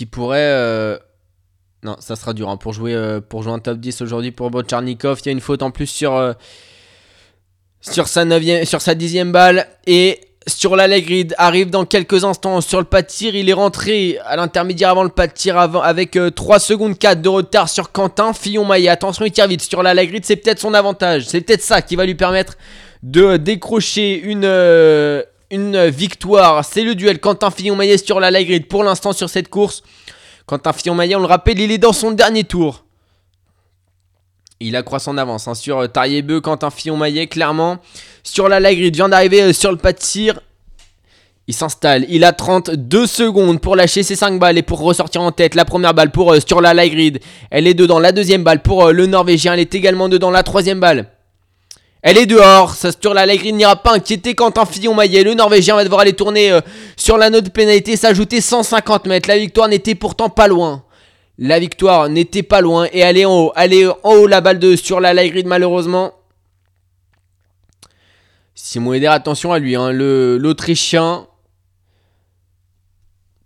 [0.00, 0.38] qui pourrait.
[0.40, 0.96] euh,
[1.82, 4.50] Non, ça sera dur hein, pour, jouer, euh, pour jouer un top 10 aujourd'hui pour
[4.50, 5.20] Botcharnikov.
[5.20, 6.32] Il y a une faute en plus sur, euh,
[7.82, 9.66] sa, neuvième, sur sa dixième balle.
[9.86, 10.88] Et sur la
[11.36, 13.34] arrive dans quelques instants sur le pas de tir.
[13.34, 16.98] Il est rentré à l'intermédiaire avant le pas de tir avant, avec euh, 3 secondes
[16.98, 18.88] 4 de retard sur Quentin Fillon-Maillet.
[18.88, 19.94] Attention, il tire vite sur la.
[20.22, 21.26] C'est peut-être son avantage.
[21.26, 22.56] C'est peut-être ça qui va lui permettre
[23.02, 24.46] de décrocher une.
[24.46, 29.28] euh, une victoire, c'est le duel Quentin Fillon-Maillet sur la leg grid pour l'instant sur
[29.28, 29.82] cette course.
[30.46, 32.84] Quentin Fillon-Maillet, on le rappelle, il est dans son dernier tour.
[34.60, 37.78] Il accroît son avance hein, sur euh, Tariebeu, Quentin Fillon-Maillet, clairement.
[38.22, 40.40] Sur la leg grid, vient d'arriver euh, sur le pas de tir.
[41.46, 45.32] Il s'installe, il a 32 secondes pour lâcher ses 5 balles et pour ressortir en
[45.32, 45.54] tête.
[45.56, 47.98] La première balle pour euh, sur la leg grid, elle est dedans.
[47.98, 50.30] La deuxième balle pour le Norvégien, elle est également dedans.
[50.30, 51.08] La troisième balle.
[52.02, 55.22] Elle est dehors, ça sur la Allegri n'ira pas inquiéter Quentin Fillon-Maillet.
[55.22, 56.60] Le Norvégien va devoir aller tourner euh,
[56.96, 59.28] sur la note de pénalité, s'ajouter 150 mètres.
[59.28, 60.82] La victoire n'était pourtant pas loin.
[61.36, 63.52] La victoire n'était pas loin et elle est en haut.
[63.54, 66.12] Elle est en haut la balle de sur la Allegri malheureusement.
[68.54, 71.26] Simon Eder, attention à lui, hein, l'Autrichien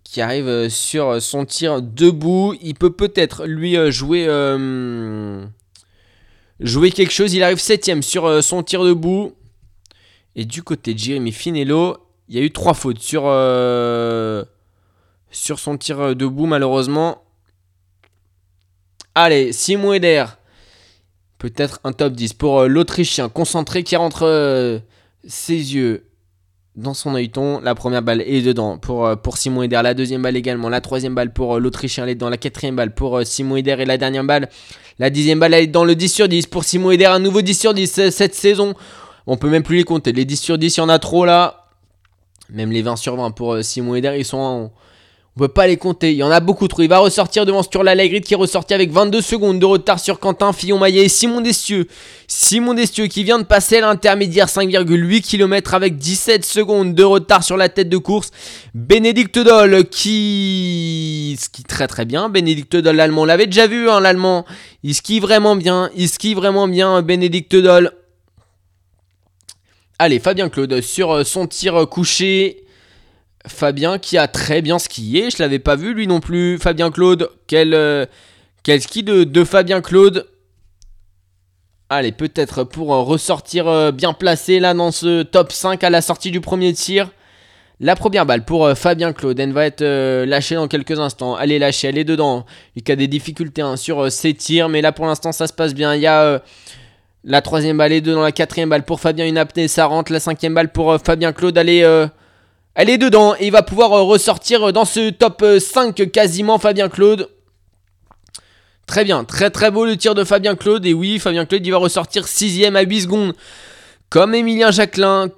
[0.05, 2.55] qui arrive euh, sur son tir debout.
[2.63, 4.29] Il peut peut-être lui euh, jouer...
[6.61, 7.35] jouer quelque chose.
[7.35, 9.33] Il arrive 7ème sur euh, son tir debout.
[10.37, 11.97] Et du côté de Jérémy Finello,
[12.29, 14.45] il y a eu trois fautes sur, euh,
[15.31, 17.23] son tir euh, debout, malheureusement.
[19.15, 20.25] Allez, Simon Eder.
[21.39, 24.81] Peut-être un top 10 pour l'Autrichien concentré qui rentre
[25.27, 26.07] ses yeux
[26.77, 27.61] dans son œilleton.
[27.61, 29.81] La première balle est dedans pour, euh, pour Simon Eder.
[29.83, 30.69] La deuxième balle également.
[30.69, 32.31] La troisième balle pour euh, l'Autrichien, elle est dedans.
[32.31, 33.77] La quatrième balle pour euh, Simon Eder.
[33.79, 34.49] Et la dernière balle,
[34.99, 37.07] la dixième balle, elle est dans le 10 sur 10 pour Simon Eder.
[37.07, 38.75] Un nouveau 10 sur 10 euh, cette saison.
[39.27, 40.13] On peut même plus les compter.
[40.13, 41.69] Les 10 sur 10, il y en a trop là.
[42.51, 44.73] Même les 20 sur 20 pour Simon Eder, ils sont en-
[45.37, 46.13] On peut pas les compter.
[46.13, 46.83] Il y en a beaucoup trop.
[46.83, 49.99] Il va ressortir devant sur la Grid qui est ressorti avec 22 secondes de retard
[49.99, 51.89] sur Quentin Fillon-Maillet et Simon Destieux.
[52.29, 57.57] Simon Destieux qui vient de passer l'intermédiaire 5,8 km avec 17 secondes de retard sur
[57.57, 58.31] la tête de course.
[58.75, 62.29] Bénédicte Doll qui skie très très bien.
[62.29, 64.45] Bénédicte Doll, l'allemand, on l'avait déjà vu, hein, l'allemand.
[64.85, 65.91] Il skie vraiment bien.
[65.97, 67.91] Il skie vraiment bien, Bénédicte Doll.
[69.99, 72.64] Allez, Fabien Claude sur euh, son tir couché.
[73.47, 75.31] Fabien qui a très bien skié.
[75.31, 76.59] Je l'avais pas vu lui non plus.
[76.59, 77.29] Fabien Claude.
[77.47, 78.07] Quel, euh,
[78.67, 80.27] ski de, Fabien Claude?
[81.91, 86.01] Allez, peut-être pour euh, ressortir euh, bien placé là dans ce top 5 à la
[86.01, 87.11] sortie du premier tir.
[87.81, 89.39] La première balle pour Fabien Claude.
[89.39, 89.85] Elle va être
[90.25, 91.39] lâchée dans quelques instants.
[91.39, 92.47] Elle est lâchée, elle est dedans.
[92.77, 94.69] Il a des difficultés hein, sur ses tirs.
[94.69, 95.95] Mais là pour l'instant ça se passe bien.
[95.95, 96.41] Il y a
[97.27, 98.23] la troisième balle est dedans.
[98.23, 99.27] La quatrième balle pour Fabien.
[99.27, 100.13] Une apnée, ça rentre.
[100.13, 101.57] La cinquième balle pour Fabien Claude.
[101.57, 102.07] Euh,
[102.75, 103.35] elle est dedans.
[103.39, 107.29] Et il va pouvoir euh, ressortir euh, dans ce top euh, 5 quasiment Fabien Claude.
[108.87, 110.85] Très bien, très très beau le tir de Fabien Claude.
[110.85, 113.35] Et oui, Fabien Claude, il va ressortir 6ème à 8 secondes.
[114.11, 115.31] Comme Emilien Jacquelin,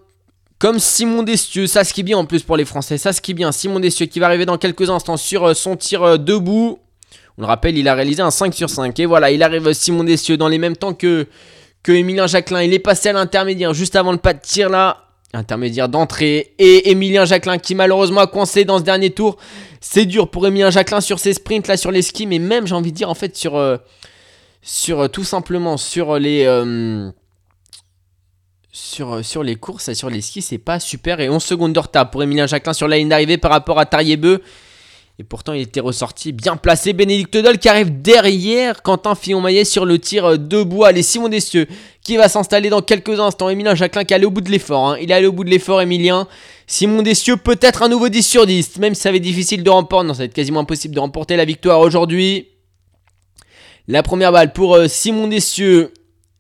[0.59, 1.67] comme Simon Destieux.
[1.67, 2.99] Ça skie bien en plus pour les Français.
[2.99, 3.53] Ça skie bien.
[3.53, 6.79] Simon Destieux qui va arriver dans quelques instants sur euh, son tir euh, debout.
[7.39, 8.99] On le rappelle, il a réalisé un 5 sur 5.
[8.99, 11.27] Et voilà, il arrive euh, Simon Destieux dans les mêmes temps que,
[11.83, 12.63] que Emilien Jacquelin.
[12.63, 15.06] Il est passé à l'intermédiaire juste avant le pas de tir là.
[15.33, 16.55] Intermédiaire d'entrée.
[16.59, 19.37] Et Emilien Jacquelin qui malheureusement a coincé dans ce dernier tour.
[19.81, 22.27] C'est dur pour Emilien Jacquelin sur ses sprints là sur les skis.
[22.27, 23.57] Mais même j'ai envie de dire en fait sur...
[23.57, 23.77] euh,
[24.63, 26.45] sur euh, tout simplement sur les...
[26.45, 27.11] euh,
[28.73, 31.21] sur, euh, sur les courses sur les skis, c'est pas super.
[31.21, 33.87] Et 11 secondes de retard pour Emilien Jacquelin sur la ligne d'arrivée par rapport à
[33.87, 34.43] Tariebeu.
[35.19, 36.93] Et pourtant, il était ressorti bien placé.
[36.93, 40.85] Bénédicte Dol qui arrive derrière Quentin Fillon-Maillet sur le tir euh, debout.
[40.85, 41.67] Allez, Simon Destieux
[42.03, 43.49] qui va s'installer dans quelques instants.
[43.49, 44.91] Emilien Jacquelin qui est allé au bout de l'effort.
[44.91, 44.99] hein.
[45.01, 46.29] Il est allé au bout de l'effort, Emilien.
[46.67, 48.77] Simon Destieux, peut-être un nouveau 10 sur 10.
[48.79, 50.07] Même si ça va être difficile de remporter.
[50.07, 52.49] Non, ça va être quasiment impossible de remporter la victoire aujourd'hui.
[53.89, 55.95] La première balle pour euh, Simon Destieux.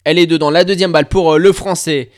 [0.04, 0.50] Elle est dedans.
[0.50, 2.10] La deuxième balle pour euh, le français.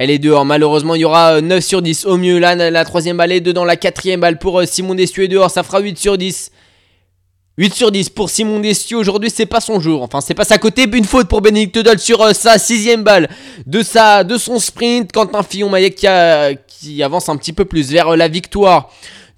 [0.00, 0.46] Elle est dehors.
[0.46, 2.38] Malheureusement, il y aura euh, 9 sur 10 au mieux.
[2.38, 3.66] Là, la troisième balle est dedans.
[3.66, 5.50] La quatrième balle pour euh, Simon Destieux est dehors.
[5.50, 6.50] Ça fera 8 sur 10.
[7.58, 8.96] 8 sur 10 pour Simon Destieux.
[8.96, 10.02] Aujourd'hui, c'est pas son jour.
[10.02, 10.86] Enfin, c'est pas sa côté.
[10.90, 13.28] Une faute pour Bénédicte Dol sur euh, sa sixième balle
[13.66, 15.12] de, sa, de son sprint.
[15.12, 18.90] Quentin Fillon-Maillet qui, avance un petit peu plus vers euh, la victoire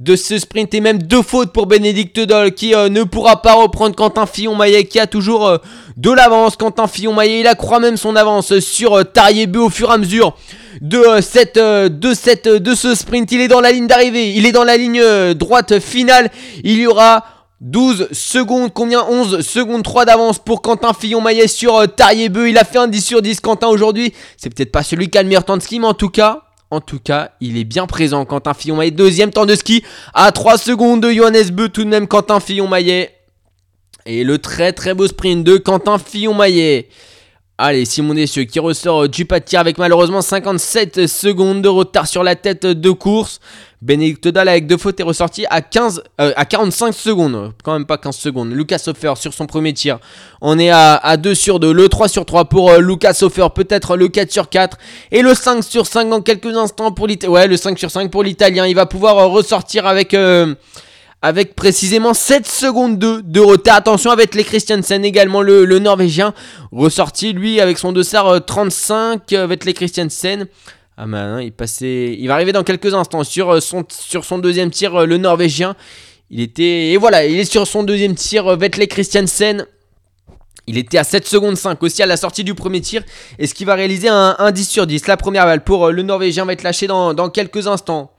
[0.02, 3.52] de ce sprint et même deux fautes pour Bénédicte Dol qui euh, ne pourra pas
[3.52, 5.58] reprendre Quentin Fillon-Maillet qui a toujours euh,
[5.96, 6.56] de l'avance.
[6.56, 10.36] Quentin Fillon-Maillet, il accroît même son avance sur euh, Tariebeu au fur et à mesure
[10.80, 13.30] de, euh, cette, de, cette, de ce sprint.
[13.30, 15.00] Il est dans la ligne d'arrivée, il est dans la ligne
[15.34, 16.32] droite finale.
[16.64, 17.24] Il y aura
[17.60, 19.04] 12 secondes, combien?
[19.08, 22.48] 11 secondes 3 d'avance pour Quentin Fillon-Maillet sur Tariebeu.
[22.48, 24.12] Il a fait un 10 sur 10 Quentin aujourd'hui.
[24.36, 26.42] C'est peut-être pas celui qui a le meilleur temps de ski, mais en tout cas,
[26.72, 28.24] en tout cas, il est bien présent.
[28.24, 32.08] Quentin Fillon-Maillet, deuxième temps de ski à 3 secondes de Johannes Beu, tout de même
[32.08, 33.10] Quentin Fillon-Maillet.
[34.06, 36.88] Et le très très beau sprint de Quentin Fillon-Maillet.
[37.64, 41.68] Allez, Simon Dessieux qui ressort euh, du pas de tir avec malheureusement 57 secondes de
[41.68, 43.38] retard sur la tête de course.
[43.80, 47.98] Bénédicte Dalle avec deux fautes est ressorti à 15 euh, 45 secondes, quand même pas
[47.98, 48.50] 15 secondes.
[48.50, 50.00] Lucas Hofer sur son premier tir.
[50.40, 53.46] On est à, à 2 sur 2, le 3 sur 3 pour euh, Lucas Hofer,
[53.54, 54.76] peut-être le 4 sur 4
[55.12, 57.32] et le 5 sur 5 dans quelques instants pour l'Italien.
[57.32, 60.16] Ouais, le 5 sur 5 pour l'Italien, il va pouvoir ressortir avec
[61.22, 63.76] avec précisément 7 secondes de, de retard.
[63.76, 66.34] Attention avec les Christiansen également, le, Norvégien
[66.72, 70.46] ressorti lui avec son dossard euh, 35 euh, avec les Christiansen.
[70.96, 74.94] Ah man, il passait, il va arriver dans quelques instants sur euh, son, deuxième tir,
[74.94, 75.74] euh, le Norvégien.
[76.30, 79.66] Il était, et voilà, il est sur son deuxième tir, euh, Vetle Christiansen.
[80.66, 83.02] Il était à 7 secondes 5 aussi à la sortie du premier tir.
[83.38, 86.02] Est-ce qu'il va réaliser un, un 10 sur 10 La première balle pour euh, le
[86.02, 88.12] Norvégien va être lâchée dans, dans quelques instants.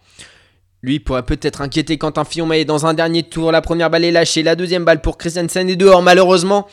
[0.83, 3.51] Lui pourrait peut-être inquiéter Quentin Fillon-Maillet dans un dernier tour.
[3.53, 4.43] La première balle est lâchée.
[4.43, 6.67] La deuxième balle pour Christiansen est dehors malheureusement.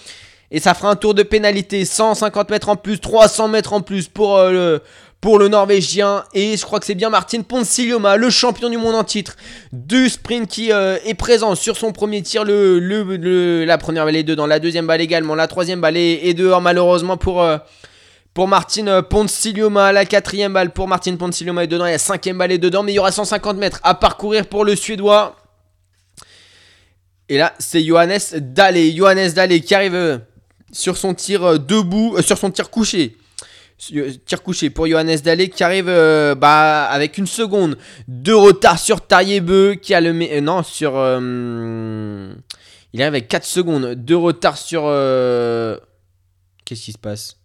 [0.50, 1.84] Et ça fera un tour de pénalité.
[1.84, 4.82] 150 mètres en plus, 300 mètres en plus pour, euh, le,
[5.20, 6.24] pour le Norvégien.
[6.34, 9.36] Et je crois que c'est bien Martin Ponsiglioma, le champion du monde en titre
[9.72, 12.42] du sprint qui euh, est présent sur son premier tir.
[12.42, 15.36] Le, le- le- la première balle est dedans, la deuxième balle également.
[15.36, 17.42] La troisième balle est, est dehors malheureusement pour...
[17.44, 17.58] euh,
[18.34, 22.38] pour Martin euh, Ponsiglioma, la quatrième balle pour Martin Ponsiglioma est dedans, et la cinquième
[22.38, 25.36] balle est dedans, mais il y aura 150 mètres à parcourir pour le Suédois.
[27.28, 30.18] Et là, c'est Johannes Dalle, Johannes Dalle qui arrive euh,
[30.72, 33.16] sur son tir euh, debout, sur son tir couché.
[33.78, 39.74] Tir couché pour Johannes Dalle qui arrive bah, avec une seconde de retard sur Tariebeu
[39.74, 40.40] qui a le...
[40.40, 40.90] non, sur...
[42.92, 44.82] il arrive avec 4 secondes de retard sur...
[46.66, 47.39] Qu'est-ce qui se passe?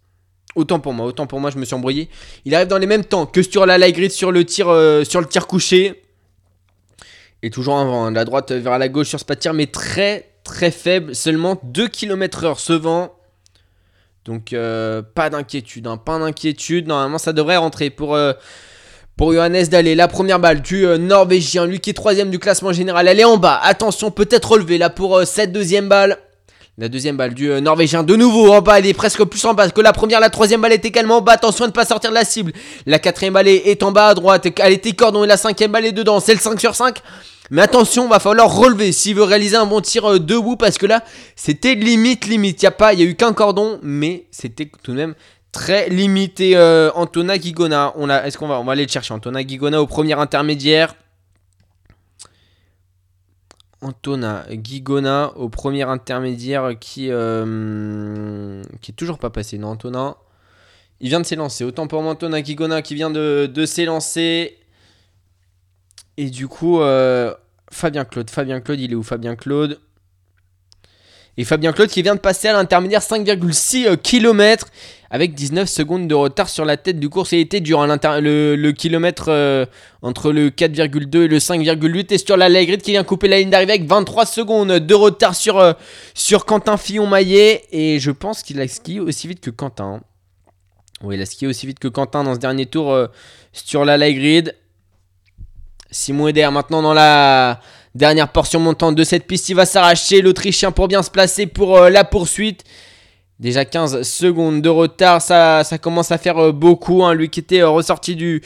[0.56, 2.08] Autant pour moi, autant pour moi, je me suis embrouillé.
[2.46, 5.20] Il arrive dans les mêmes temps que sur la grid sur le tir, euh, sur
[5.20, 6.02] le tir couché.
[7.42, 9.40] Et toujours un vent, hein, de la droite vers la gauche sur ce pas de
[9.40, 13.14] tir, mais très très faible, seulement 2 km heure ce vent.
[14.24, 16.88] Donc euh, pas d'inquiétude, hein, pas d'inquiétude.
[16.88, 18.32] Normalement ça devrait rentrer pour, euh,
[19.20, 19.88] Johannes Dalle.
[19.88, 23.08] La première balle du Norvégien, lui qui est troisième du classement général.
[23.08, 26.16] Elle est en bas, attention, peut-être relevée là pour cette deuxième balle.
[26.78, 29.54] La deuxième balle du euh, Norvégien de nouveau en bas, elle est presque plus en
[29.54, 30.20] bas que la première.
[30.20, 31.32] La troisième balle est également en bas.
[31.32, 32.52] Attention à ne pas sortir de la cible.
[32.84, 34.46] La quatrième balle est en bas à droite.
[34.58, 36.20] Elle était cordon et la cinquième balle est dedans.
[36.20, 36.98] C'est le 5 sur 5.
[37.50, 40.84] Mais attention, va falloir relever s'il veut réaliser un bon tir euh, debout parce que
[40.84, 41.02] là,
[41.34, 42.60] c'était limite, limite.
[42.60, 45.14] Il n'y a pas, y a eu qu'un cordon, mais c'était tout de même
[45.52, 46.58] très limité.
[46.58, 49.14] Euh, Antona Gigona, on a, est-ce qu'on va, on va aller le chercher.
[49.14, 50.94] Antona Gigona au premier intermédiaire.
[53.86, 59.58] Antona Gigona au premier intermédiaire qui, euh, qui est toujours pas passé.
[59.58, 60.16] Non, Antona,
[61.00, 61.64] il vient de s'élancer.
[61.64, 64.58] Autant pour Antona Gigona qui vient de, s'élancer.
[66.16, 67.32] Et du coup, euh,
[67.70, 68.28] Fabien Claude.
[68.28, 69.78] Fabien Claude, il est où Fabien Claude?
[71.36, 74.68] Et Fabien Claude qui vient de passer à l'intermédiaire 5,6 km
[75.10, 77.32] avec 19 secondes de retard sur la tête du course.
[77.32, 79.66] Il était durant le, kilomètre euh,
[80.02, 82.12] entre le 4,2 et le 5,8.
[82.12, 85.34] Et sur la Lagrid qui vient couper la ligne d'arrivée avec 23 secondes de retard
[85.34, 85.72] sur, euh,
[86.14, 87.64] sur Quentin Fillon-Maillet.
[87.72, 90.00] Et je pense qu'il a skié aussi vite que Quentin.
[91.02, 93.06] Oui, il a skié aussi vite que Quentin dans ce dernier tour euh,
[93.52, 94.54] sur la Lagrid.
[95.90, 97.60] Simon Eder maintenant dans la
[97.94, 99.48] dernière portion montante de cette piste.
[99.48, 102.64] Il va s'arracher l'Autrichien pour bien se placer pour la poursuite.
[103.38, 107.04] Déjà 15 secondes de retard, ça, ça commence à faire euh, beaucoup.
[107.04, 107.12] Hein.
[107.12, 108.40] Lui qui était euh, ressorti du,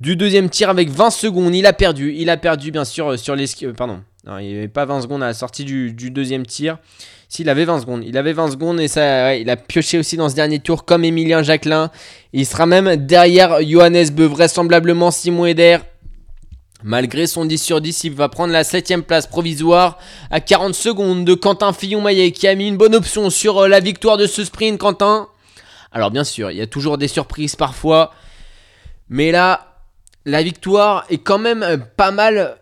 [0.00, 2.14] deuxième tir avec 20 secondes, il a perdu.
[2.16, 3.46] Il a perdu bien sûr euh, sur les...
[3.76, 4.00] pardon,
[4.40, 6.78] il n'y avait pas 20 secondes à la sortie du, deuxième tir.
[7.28, 10.30] S'il avait 20 secondes, il avait 20 secondes et ça, il a pioché aussi dans
[10.30, 11.90] ce dernier tour comme Emilien Jacquelin.
[12.32, 15.78] Il sera même derrière Johannes Beu, vraisemblablement Simon Eder
[16.84, 19.98] Malgré son 10 sur 10, il va prendre la 7ème place provisoire
[20.30, 23.80] à 40 secondes de Quentin Fillon-Maillet qui a mis une bonne option sur euh, la
[23.80, 25.28] victoire de ce sprint, Quentin.
[25.90, 28.12] Alors bien sûr, il y a toujours des surprises parfois.
[29.08, 29.80] Mais là,
[30.24, 32.56] la victoire est quand même euh, pas mal.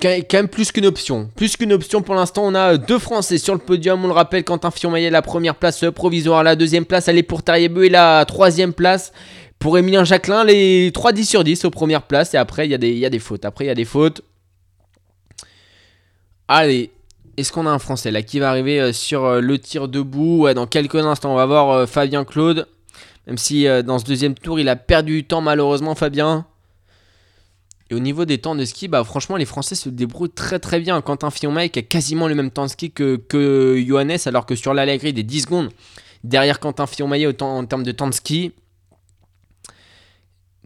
[0.00, 1.30] Quand même plus qu'une option.
[1.36, 4.04] Plus qu'une option pour l'instant, on a deux Français sur le podium.
[4.04, 6.44] On le rappelle, Quentin Fillon-Maillet, la première place euh, provisoire.
[6.44, 7.86] La deuxième place, elle est pour Terrier-Beu.
[7.86, 9.12] Et la troisième place,
[9.58, 12.34] pour Emilien Jacquelin, les 3 10 sur 10 aux premières places.
[12.34, 13.44] Et après, il y, a des, y a des fautes.
[13.44, 14.22] Après, il y a des fautes.
[16.48, 16.90] Allez,
[17.36, 20.46] est-ce qu'on a un Français là qui va arriver euh, sur euh, le tir debout?
[20.54, 22.68] Dans quelques instants, on va voir euh, Fabien Claude.
[23.26, 26.46] Même si dans ce deuxième tour, il a perdu du temps malheureusement, Fabien.
[27.90, 30.78] Et au niveau des temps de ski, bah franchement, les Français se débrouillent très très
[30.78, 31.00] bien.
[31.00, 34.74] Quentin Fillon-Maillet a quasiment le même temps de ski que, que Johannes, alors que sur
[34.74, 35.70] l'Allegri, des 10 secondes
[36.22, 38.52] derrière Quentin Fillon-Maillet en termes de temps de ski.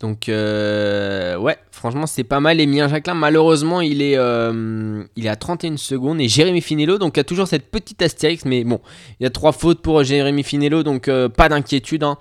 [0.01, 2.59] Donc euh, ouais, franchement c'est pas mal.
[2.59, 6.21] Emilien Jacquelin, malheureusement il est, euh, il est à 31 secondes.
[6.23, 8.47] Et Jérémy Finello, donc a toujours cette petite astérix.
[8.47, 8.81] Mais bon,
[9.21, 12.03] il y a trois fautes pour Jérémy Finello, donc euh, pas d'inquiétude.
[12.03, 12.17] Hein.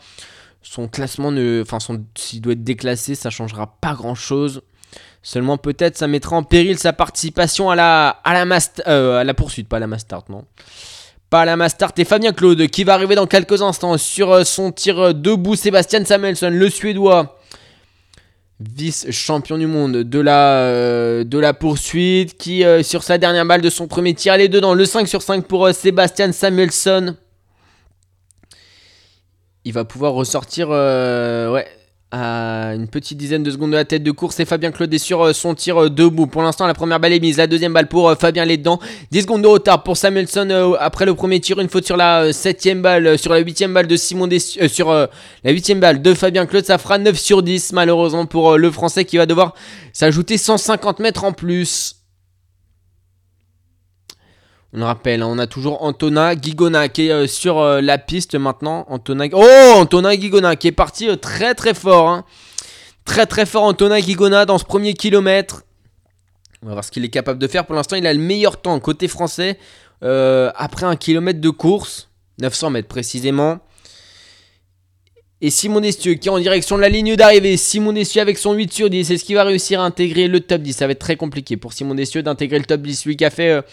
[0.61, 1.77] Son classement, ne, enfin
[2.15, 4.61] s'il doit être déclassé, ça changera pas grand chose.
[5.23, 9.33] Seulement peut-être ça mettra en péril sa participation à la, à la, master, à la
[9.33, 10.43] poursuite, pas à la Mastart, non.
[11.29, 14.71] Pas à la Mastart et Fabien Claude qui va arriver dans quelques instants sur son
[14.71, 15.55] tir debout.
[15.55, 17.38] Sébastien Samuelson, le Suédois
[18.59, 23.87] vice-champion du monde de la, euh, poursuite, qui euh, sur sa dernière balle de son
[23.87, 27.15] premier tir, les deux dans le 5 sur 5 pour euh, Sébastien Samuelson.
[29.63, 31.67] Il va pouvoir ressortir ouais,
[32.11, 34.97] à une petite dizaine de secondes de la tête de course et Fabien Claude est
[34.97, 36.25] sur euh, son tir euh, debout.
[36.25, 38.79] Pour l'instant, la première balle est mise, la deuxième balle pour euh, Fabien les dedans.
[39.11, 42.81] 10 secondes de retard pour Samuelson après le premier tir, une faute sur la septième
[42.81, 44.27] balle, sur la huitième balle de Simon
[44.67, 48.71] sur la huitième balle de Fabien Claude, ça fera 9 sur 10 malheureusement pour le
[48.71, 49.53] français qui va devoir
[49.93, 51.98] s'ajouter 150 mètres en plus.
[54.71, 58.35] On rappelle, hein, on a toujours Antona Gigona qui est euh, sur euh, la piste
[58.35, 58.85] maintenant.
[58.87, 59.25] Antona...
[59.33, 62.07] Oh, Antona Gigona qui est parti euh, très très fort.
[62.07, 62.23] Hein.
[63.03, 65.63] Très très fort Antona Gigona dans ce premier kilomètre.
[66.61, 67.65] On va voir ce qu'il est capable de faire.
[67.65, 69.57] Pour l'instant, il a le meilleur temps côté français.
[70.01, 72.09] après un kilomètre de course,
[72.39, 73.59] 900 mètres précisément.
[75.41, 77.55] Et Simon Destieux qui est en direction de la ligne d'arrivée.
[77.55, 79.09] Simon Destieux avec son 8 sur 10.
[79.09, 81.71] Est-ce qu'il va réussir à intégrer le top 10 Ça va être très compliqué pour
[81.71, 83.05] Simon Destieux d'intégrer le top 10.
[83.05, 83.63] Lui qui a fait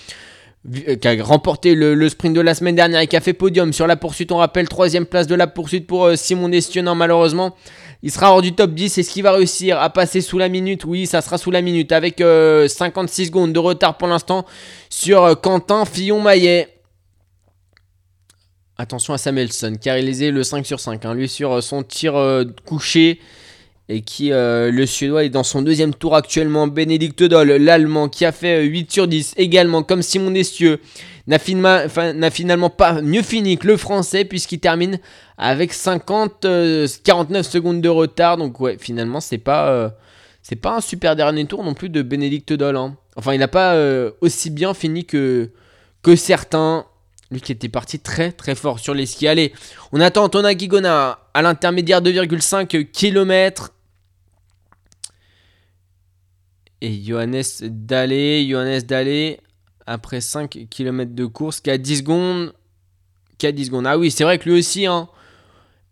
[0.73, 3.87] qui a remporté le, sprint de la semaine dernière et qui a fait podium sur
[3.87, 4.33] la poursuite.
[4.33, 7.55] On rappelle, troisième place de la poursuite pour euh, Simon Destionant, malheureusement.
[8.03, 8.99] Il sera hors du top 10.
[8.99, 10.85] Est-ce qu'il va réussir à passer sous la minute?
[10.85, 14.45] Oui, ça sera sous la minute avec 56 euh, secondes de retard pour l'instant
[14.91, 16.69] sur Quentin Fillon-Maillet.
[18.79, 21.05] Attention à Samuelson qui a réalisé le 5 sur 5.
[21.05, 21.15] Hein.
[21.15, 22.15] lui sur son tir
[22.67, 23.21] couché
[23.89, 26.67] et qui, euh, le Suédois, est dans son deuxième tour actuellement.
[26.67, 30.81] Bénédicte Doll, l'Allemand, qui a fait 8 euh, sur 10, également comme Simon Destieux,
[31.29, 34.99] n'a finalement pas mieux fini que le Français, puisqu'il termine
[35.39, 38.37] avec 50, 49 euh, secondes de retard.
[38.37, 39.95] Donc, ouais, finalement, c'est pas,
[40.43, 42.77] c'est pas un super dernier tour non plus de Bénédicte Doll.
[42.77, 42.97] Hein.
[43.15, 43.77] Enfin, il n'a pas
[44.21, 45.51] aussi bien fini que,
[46.03, 46.87] que certains.
[47.33, 49.27] Lui qui était parti très très fort sur les skis.
[49.27, 49.53] Allez,
[49.91, 53.73] on attend Antonin Guigona à l'intermédiaire 2,5 km.
[56.87, 59.41] Et Johannes Dallé, Johannes Dallé,
[59.87, 62.53] après 5 km de course, qui a 10 secondes.
[63.39, 63.89] Qui a 10 secondes.
[63.89, 65.09] Ah oui, c'est vrai que lui aussi, hein,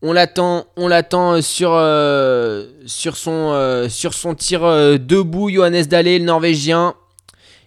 [0.02, 6.20] on l'attend, on l'attend sur, euh, son, euh, sur son tir euh, debout, Johannes Dallé,
[6.20, 6.94] le Norvégien.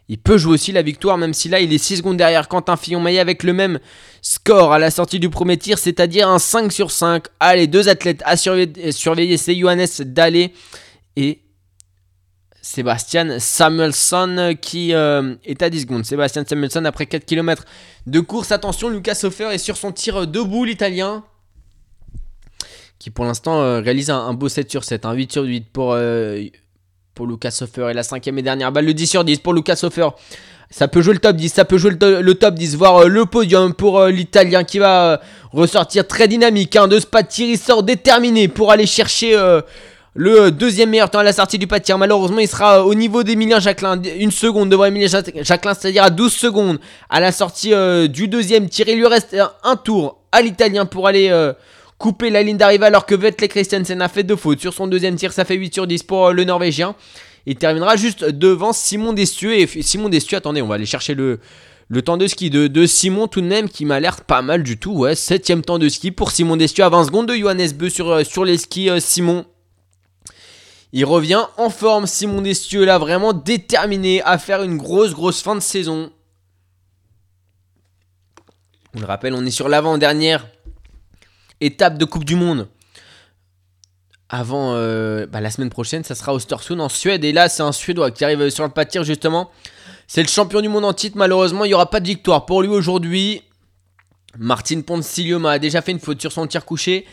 [0.07, 2.77] Il peut jouer aussi la victoire, même si là il est 6 secondes derrière Quentin
[2.77, 3.79] Fillon-Maillet avec le même
[4.21, 7.25] score à la sortie du premier tir, c'est-à-dire un 5 sur 5.
[7.41, 10.53] Allez, deux athlètes à surveiller, c'est Johannes Dallé
[11.17, 11.41] et
[12.67, 16.05] Sébastien Samuelson qui euh, est à 10 secondes.
[16.05, 17.63] Sébastien Samuelson après 4 km
[18.05, 18.51] de course.
[18.51, 21.23] Attention, Lucas Hofer est sur son tir debout, l'italien.
[22.99, 25.93] Qui pour l'instant euh, réalise un, beau 7 sur 7, un 8 sur 8 pour
[25.93, 26.43] euh,
[27.21, 27.87] Lucas Hofer.
[27.91, 30.09] Et la cinquième et dernière balle, le 10 sur 10 pour Lucas Hofer.
[30.69, 33.25] Ça peut jouer le top 10, ça peut jouer le, top 10, voire euh, le
[33.25, 35.17] podium pour euh, l'Italien qui va euh,
[35.53, 36.75] ressortir très dynamique.
[36.75, 39.37] Hein, de ce pas de tir, il sort déterminé pour aller chercher
[40.17, 41.97] le deuxième meilleur temps à la sortie du pas de tir.
[41.97, 44.01] Malheureusement, il sera au niveau d'Emilien Jacquelin.
[44.17, 47.71] Une seconde devant Emilien Jacquelin, c'est-à-dire à 12 secondes à la sortie
[48.09, 48.89] du deuxième tir.
[48.89, 51.31] Il lui reste un tour à l'Italien pour aller
[51.97, 54.59] couper la ligne d'arrivée alors que Vettel Christensen a fait deux fautes.
[54.59, 56.95] Sur son deuxième tir, ça fait 8 sur 10 pour euh, le Norvégien.
[57.45, 59.53] Il terminera juste devant Simon Destieux.
[59.57, 61.39] Et Simon Destieux, attendez, on va aller chercher le,
[62.03, 64.91] temps de ski de, Simon tout de même qui m'a l'air pas mal du tout.
[64.91, 68.11] Ouais, septième temps de ski pour Simon Destieux à 20 secondes de Johannes Beu sur,
[68.11, 68.89] euh, les skis.
[68.89, 69.45] Euh, Simon.
[70.93, 75.55] Il revient en forme, Simon Destieux, là, vraiment déterminé à faire une grosse, grosse fin
[75.55, 76.11] de saison.
[78.95, 80.47] On le rappelle, on est sur l'avant-dernière
[81.59, 82.67] étape de Coupe du Monde.
[84.29, 87.23] Avant euh, bah, la semaine prochaine, ça sera Ostersund en Suède.
[87.23, 89.51] Et là, c'est un Suédois qui arrive sur le pas de tir justement.
[90.07, 91.17] C'est le champion du monde en titre.
[91.17, 93.43] Malheureusement, il n'y aura pas de victoire pour lui aujourd'hui.
[94.37, 97.05] Martin Ponce-Silioma a déjà fait une faute sur son tir couché.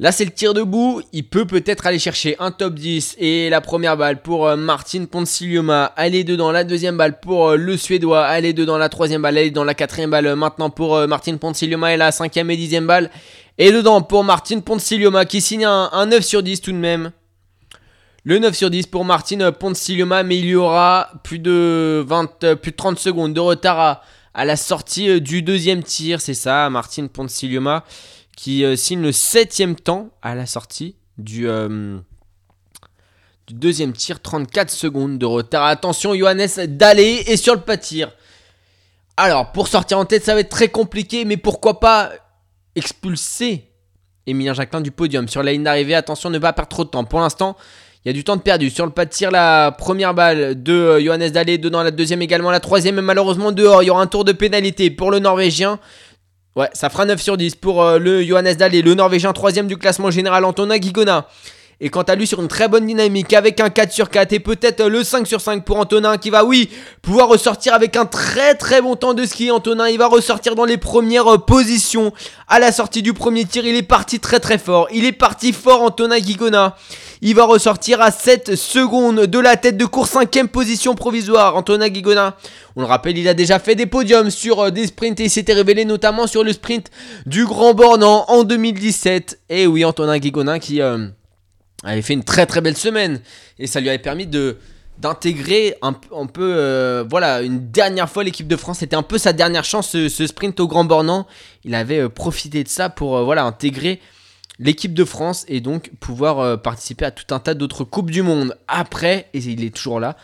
[0.00, 1.02] Là, c'est le tir debout.
[1.12, 3.14] Il peut peut-être aller chercher un top 10.
[3.18, 5.84] Et la première balle pour euh, Martin Ponce-Silioma.
[5.96, 6.50] Aller dedans.
[6.50, 8.24] La deuxième balle pour euh, le Suédois.
[8.24, 8.76] Aller dedans.
[8.76, 9.38] La troisième balle.
[9.38, 10.34] Aller dans la quatrième balle.
[10.34, 11.94] Maintenant pour Martin Ponce-Silioma.
[11.94, 13.08] Et la cinquième et dixième balle.
[13.56, 17.12] Et dedans, pour Martin Ponce-Silioma qui signe un, 9 sur 10 tout de même.
[18.24, 22.72] Le 9 sur 10 pour Martin Ponce-Silioma, mais il y aura plus de, 20, plus
[22.72, 24.02] de 30 secondes de retard
[24.34, 26.20] à, la sortie euh, du deuxième tir.
[26.20, 27.84] C'est ça, Martin Ponce-Silioma
[28.36, 31.98] qui euh, signe le septième temps à la sortie du, euh,
[33.50, 34.20] deuxième tir.
[34.20, 35.64] 34 secondes de retard.
[35.64, 38.12] Attention, Johannes Dallé est sur le pas tir.
[39.16, 42.10] Alors, pour sortir en tête, ça va être très compliqué, mais pourquoi pas
[42.74, 43.70] expulser
[44.26, 45.28] Emilien Jacquelin du podium.
[45.28, 47.04] Sur la ligne d'arrivée, attention, ne pas perdre trop de temps.
[47.04, 47.56] Pour l'instant,
[48.04, 48.70] il y a du temps de perdu.
[48.70, 52.22] Sur le pas de tir, la première balle de euh, Johannes Dallé, dedans la deuxième
[52.22, 53.82] également, la troisième, malheureusement dehors.
[53.82, 55.78] Il y aura un tour de pénalité pour le Norvégien.
[56.56, 59.76] Ouais, ça fera 9 sur 10 pour euh, le Johannes Dallé, le Norvégien troisième du
[59.76, 61.26] classement général, Antonin Guigona.
[61.80, 64.38] Et quant à lui, sur une très bonne dynamique, avec un 4 sur 4 et
[64.38, 66.70] peut-être le 5 sur 5 pour Antonin qui va, oui,
[67.02, 69.50] pouvoir ressortir avec un très très bon temps de ski.
[69.50, 72.12] Antonin, il va ressortir dans les premières euh, positions
[72.46, 73.66] à la sortie du premier tir.
[73.66, 74.86] Il est parti très très fort.
[74.92, 76.76] Il est parti fort, Antonin Guigona.
[77.26, 81.56] Il va ressortir à 7 secondes de la tête de course, 5ème position provisoire.
[81.56, 82.36] Antonin Guigona,
[82.76, 85.30] on le rappelle, il a déjà fait des podiums sur euh, des sprints et il
[85.30, 86.90] s'était révélé notamment sur le sprint
[87.24, 89.40] du Grand Bornand en 2017.
[89.48, 90.82] Et oui, Antonin Guigona qui...
[90.82, 91.08] Euh,
[91.82, 93.20] avait fait une très très belle semaine
[93.58, 98.56] et ça lui avait permis d'intégrer un, peu euh, voilà une dernière fois l'équipe de
[98.56, 101.26] France c'était un peu sa dernière chance ce, sprint au Grand Bornand
[101.62, 104.00] il avait profité de ça pour voilà intégrer
[104.58, 108.56] l'équipe de France et donc pouvoir participer à tout un tas d'autres coupes du monde.
[108.68, 110.16] Après et il est toujours là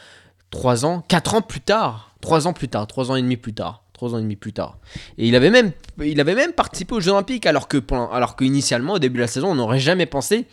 [0.50, 2.14] trois ans quatre ans plus tard.
[2.20, 3.84] Trois ans plus tard trois ans et demi plus tard.
[3.92, 4.78] Trois ans et demi plus tard.
[5.18, 5.72] Et il avait même
[6.02, 9.56] il avait même participé aux Jeux Olympiques alors que au début de la saison on
[9.56, 10.46] n'aurait jamais pensé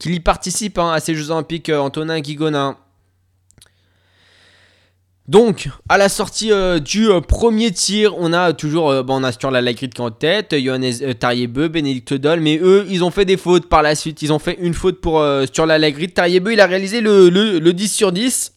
[0.00, 2.78] qu'il y participe hein, à ces Jeux Olympiques, euh, Antonin Guigona.
[5.30, 9.30] Donc, à la sortie euh, du euh, premier tir, on a toujours, bon, on a
[9.30, 13.12] sur la Lagrid qui est en tête, Johannes Tariebeu, Bénédicte Doll, mais eux, ils ont
[13.12, 14.22] fait des fautes par la suite.
[14.22, 16.12] Ils ont fait une faute pour, sur la Lagrid.
[16.12, 18.54] Tariebeu, il a réalisé le, le 10 sur 10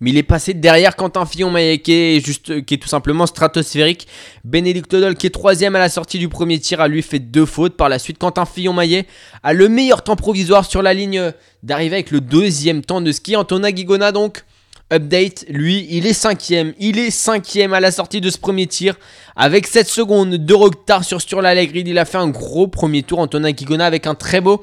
[0.00, 4.08] mais il est passé derrière Quentin Fillon-Maillet qui est, juste, qui est tout simplement stratosphérique.
[4.44, 7.44] Bénédicte Dol qui est troisième à la sortie du premier tir a lui fait deux
[7.44, 7.76] fautes.
[7.76, 9.06] Par la suite, Quentin Fillon-Maillet
[9.42, 11.32] a le meilleur temps provisoire sur la ligne
[11.62, 13.36] d'arrivée avec le deuxième temps de ski.
[13.36, 14.44] Antonin Guigona donc
[14.92, 16.74] Update, lui, il est cinquième.
[16.78, 18.96] Il est cinquième à la sortie de ce premier tir.
[19.36, 21.86] Avec 7 secondes de retard sur sur la grid.
[21.86, 23.20] Il a fait un gros premier tour.
[23.20, 24.62] Antonin Guigona avec un très beau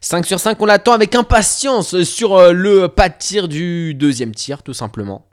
[0.00, 4.34] 5 sur 5, on l'attend avec impatience sur euh, le pas de tir du deuxième
[4.34, 5.26] tir, tout simplement.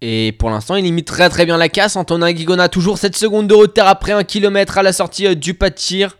[0.00, 1.96] Et pour l'instant, il limite très très bien la casse.
[1.96, 5.54] Antonin Guigona, toujours 7 secondes de retard après un kilomètre à la sortie euh, du
[5.54, 6.16] pas de tir.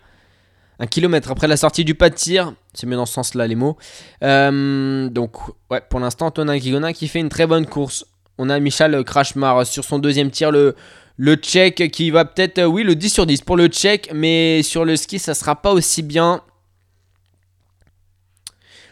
[0.78, 2.54] Un kilomètre après la sortie du pas de tir.
[2.74, 3.76] C'est mieux dans ce sens-là les mots.
[4.24, 5.36] Euh, donc,
[5.70, 8.04] ouais, pour l'instant, Antonin Guigona qui fait une très bonne course.
[8.38, 10.74] On a Michal Krashmar sur son deuxième tir, le,
[11.16, 14.62] le tchèque qui va peut-être, euh, oui, le 10 sur 10 pour le tchèque, mais
[14.62, 16.42] sur le ski, ça sera pas aussi bien.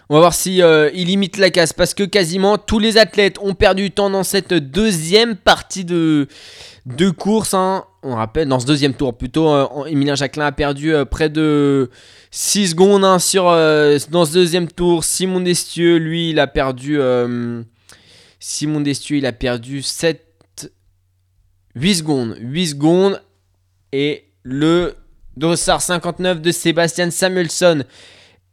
[0.08, 3.38] On va voir si euh, il limite la casse parce que quasiment tous les athlètes
[3.40, 6.26] ont perdu du temps dans cette deuxième partie de,
[7.16, 7.54] course.
[7.54, 7.84] hein.
[8.02, 11.90] On rappelle, dans ce deuxième tour plutôt, euh, Emilien Jacquelin a perdu euh, près de
[12.30, 15.04] 6 secondes hein, sur, euh, dans ce deuxième tour.
[15.04, 16.98] Simon Destieux, lui, il a perdu.
[18.38, 20.24] Simon Destieux, il a perdu 7.
[21.74, 22.36] 8 secondes.
[22.40, 23.22] 8 secondes.
[23.92, 24.94] Et le
[25.36, 27.84] dossard 59 de Sébastien Samuelson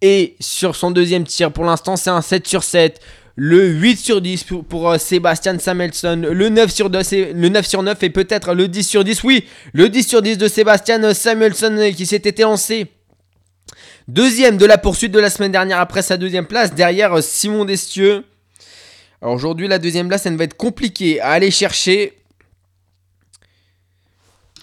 [0.02, 3.00] et sur son deuxième tir, pour l'instant, c'est un 7 sur 7.
[3.40, 6.24] Le 8 sur 10 pour, pour, euh, Sébastien Samuelson.
[6.32, 9.24] Le 9 sur 2, c'est- le 9 sur 9 et peut-être le 10 sur 10.
[9.24, 12.88] Oui, le 10 sur 10 de Sébastien Samuelson euh, qui s'était lancé.
[14.08, 16.74] Deuxième de la poursuite de la semaine dernière après sa deuxième place.
[16.74, 18.24] Derrière euh, Simon Destieux.
[19.22, 22.16] Alors aujourd'hui, la deuxième place, elle va être compliquée à aller chercher.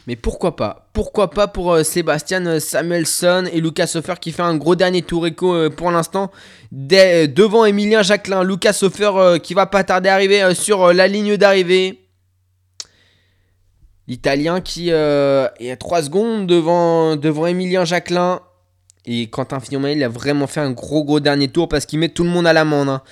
[0.07, 0.91] Mais pourquoi pas?
[0.93, 5.01] Pourquoi pas pour euh, Sébastien euh, Samuelson et Lucas Hofer qui fait un gros dernier
[5.01, 6.31] tour éco euh, pour l'instant
[6.73, 8.45] Dès- devant Emilien Jacquelin.
[8.45, 12.01] Lucas Hofer euh, qui va pas tarder à arriver euh, sur euh, la ligne d'arrivée.
[14.07, 18.41] L'Italien qui euh, est à 3 secondes devant, devant Emilien Jacquelin.
[19.07, 22.09] Et Quentin Fillon il a vraiment fait un gros gros dernier tour parce qu'il met
[22.11, 22.89] tout le monde à l'amende.
[22.89, 23.03] hein.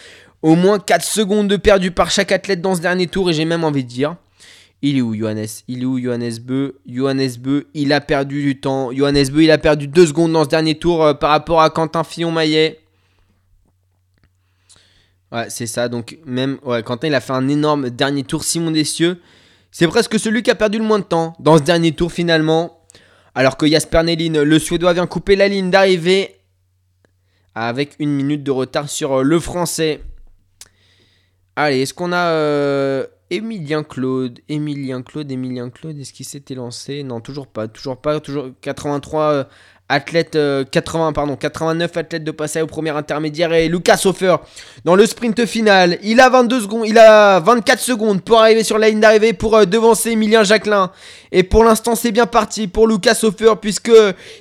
[0.42, 3.44] Au moins 4 secondes de perdu par chaque athlète dans ce dernier tour et j'ai
[3.46, 4.16] même envie de dire.
[4.84, 5.46] Il est où Johannes?
[5.68, 6.80] Il est où Johannes Beu?
[6.86, 8.90] Johannes Beu, il a perdu du temps.
[8.92, 11.70] Johannes Beu, il a perdu 2 secondes dans ce dernier tour euh, par rapport à
[11.70, 12.80] Quentin Fillon-Maillet.
[15.30, 15.88] Ouais, c'est ça.
[15.88, 18.42] Donc, même ouais, Quentin, il a fait un énorme dernier tour.
[18.42, 19.20] Simon Dessieux,
[19.70, 22.80] c'est presque celui qui a perdu le moins de temps dans ce dernier tour finalement.
[23.34, 26.36] Alors que Jasper Nelin, le Suédois, vient couper la ligne d'arrivée
[27.54, 30.02] avec une minute de retard sur euh, le Français.
[31.54, 37.02] Allez, est-ce qu'on a euh, Emilien Claude Emilien Claude, Emilien Claude, est-ce qu'il s'était lancé?
[37.02, 39.44] Non, toujours pas, toujours pas, toujours 83 euh,
[39.88, 44.36] athlètes, euh, 80, pardon, 89 athlètes de passage au premier intermédiaire et Lucas Hofer
[44.84, 45.98] dans le sprint final.
[46.02, 49.56] Il a 22 secondes, il a 24 secondes pour arriver sur la ligne d'arrivée pour
[49.56, 50.90] euh, devancer Emilien Jacquelin.
[51.30, 53.92] Et pour l'instant, c'est bien parti pour Lucas Hofer puisque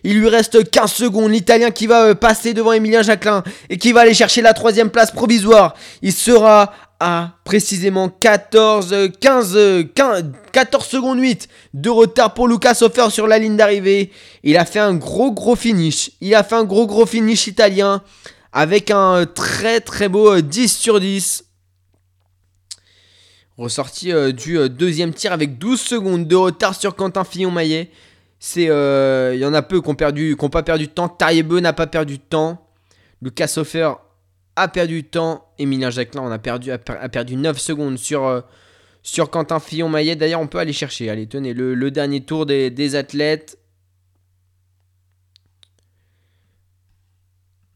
[0.03, 1.31] il lui reste 15 secondes.
[1.31, 4.89] L'Italien qui va euh, passer devant Emilien Jacquelin et qui va aller chercher la troisième
[4.89, 5.75] place provisoire.
[6.01, 12.47] Il sera à précisément 14, euh, 15, euh, 15, 14 secondes 8 de retard pour
[12.47, 14.11] Lucas Hofer sur la ligne d'arrivée.
[14.43, 16.11] Il a fait un gros gros finish.
[16.21, 18.01] Il a fait un gros gros finish italien
[18.53, 21.45] avec un euh, très très beau euh, 10 sur 10.
[23.61, 27.91] Ressorti euh, du euh, deuxième tir avec 12 secondes de retard sur Quentin Fillon-Maillet.
[28.57, 31.09] Euh, il y en a peu qui ont perdu, pas perdu de temps.
[31.09, 32.65] Tariebeu n'a pas perdu de temps.
[33.21, 33.91] Lucas Hofer
[34.55, 35.47] a perdu du temps.
[35.57, 38.41] Emilien Jacquelin on a perdu, a, per- a perdu 9 secondes sur, euh,
[39.03, 40.15] sur Quentin Fillon-Maillet.
[40.15, 41.09] D'ailleurs, on peut aller chercher.
[41.09, 43.57] Allez, tenez, le, dernier tour des, athlètes.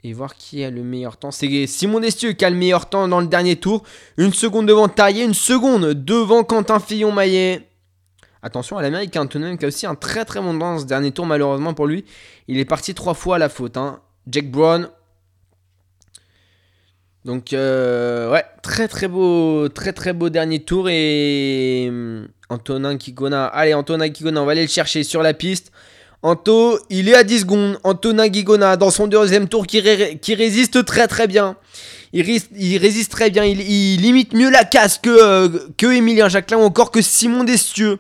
[0.04, 1.32] Et voir qui a le meilleur temps.
[1.32, 3.84] C'est Simon Destieux qui a le meilleur temps dans le dernier tour.
[4.18, 7.68] Une seconde devant Tarier, une seconde devant Quentin Fillon-Maillet.
[8.44, 11.12] Attention à l'Amérique Antonin qui a aussi un très très bon temps dans ce dernier
[11.12, 12.06] tour, malheureusement pour lui.
[12.48, 13.78] Il est parti trois fois à la faute.
[13.78, 14.00] hein.
[14.28, 14.90] Jack Brown.
[17.26, 20.88] Donc, euh, ouais, très très beau, très très beau dernier tour.
[20.90, 23.46] Et hum, Antonin Kigona.
[23.48, 25.72] Allez, Antonin Kigona, on va aller le chercher sur la piste.
[26.22, 27.80] Anto, il est à 10 secondes.
[27.84, 31.56] Antonin Guigona dans son deuxième tour qui, ré- qui résiste très très bien.
[32.14, 33.44] Il, résiste très bien.
[33.44, 37.44] Il, il limite mieux la casse que, euh, que Emilien Jacquelin ou encore que Simon
[37.44, 38.00] Destieux.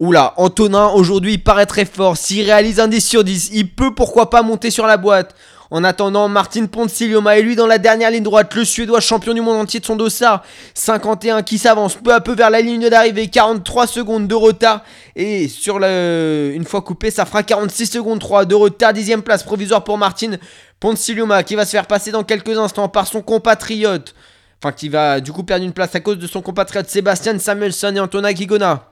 [0.00, 2.16] Oula, Antonin aujourd'hui il paraît très fort.
[2.16, 5.34] S'il réalise un 10 sur 10, il peut pourquoi pas monter sur la boîte.
[5.72, 9.40] En attendant, Martin Ponzilioma est lui dans la dernière ligne droite, le Suédois champion du
[9.40, 10.44] monde entier de son dossard.
[10.74, 14.82] 51 qui s'avance peu à peu vers la ligne d'arrivée, 43 secondes de retard.
[15.16, 16.52] Et sur le...
[16.54, 18.92] une fois coupé, ça fera 46 secondes 3 de retard.
[18.92, 20.32] Dixième place provisoire pour Martin
[20.78, 24.14] Ponzilioma qui va se faire passer dans quelques instants par son compatriote.
[24.62, 27.96] Enfin, qui va du coup perdre une place à cause de son compatriote Sébastien Samuelson
[27.96, 28.91] et Antonin est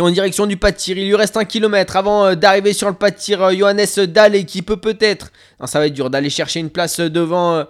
[0.00, 0.70] en direction du pas.
[0.86, 3.42] Il lui reste un kilomètre avant euh, d'arriver sur le pas de tir.
[3.42, 5.32] euh, Johannes Dalle qui peut peut-être,
[5.64, 7.64] ça va être dur, d'aller chercher une place euh, devant,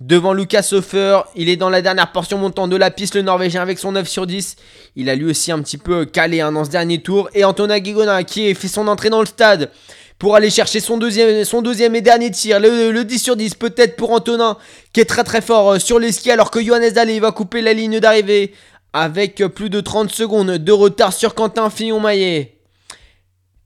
[0.00, 1.20] devant Lucas Hofer.
[1.36, 4.08] Il est dans la dernière portion montant de la piste, le Norvégien avec son 9
[4.08, 4.56] sur 10.
[4.96, 7.28] Il a lui aussi un petit peu calé hein, dans ce dernier tour.
[7.34, 9.70] Et Antonin Guigona qui fait son entrée dans le stade
[10.18, 12.60] pour aller chercher son deuxième, et dernier tir.
[12.60, 14.56] Le, le 10 sur 10 peut-être pour Antonin
[14.92, 17.72] qui est très très fort sur les skis alors que Johannes Dalle va couper la
[17.72, 18.54] ligne d'arrivée
[18.94, 22.56] avec plus de 30 secondes de retard sur Quentin Fillon-Maillet.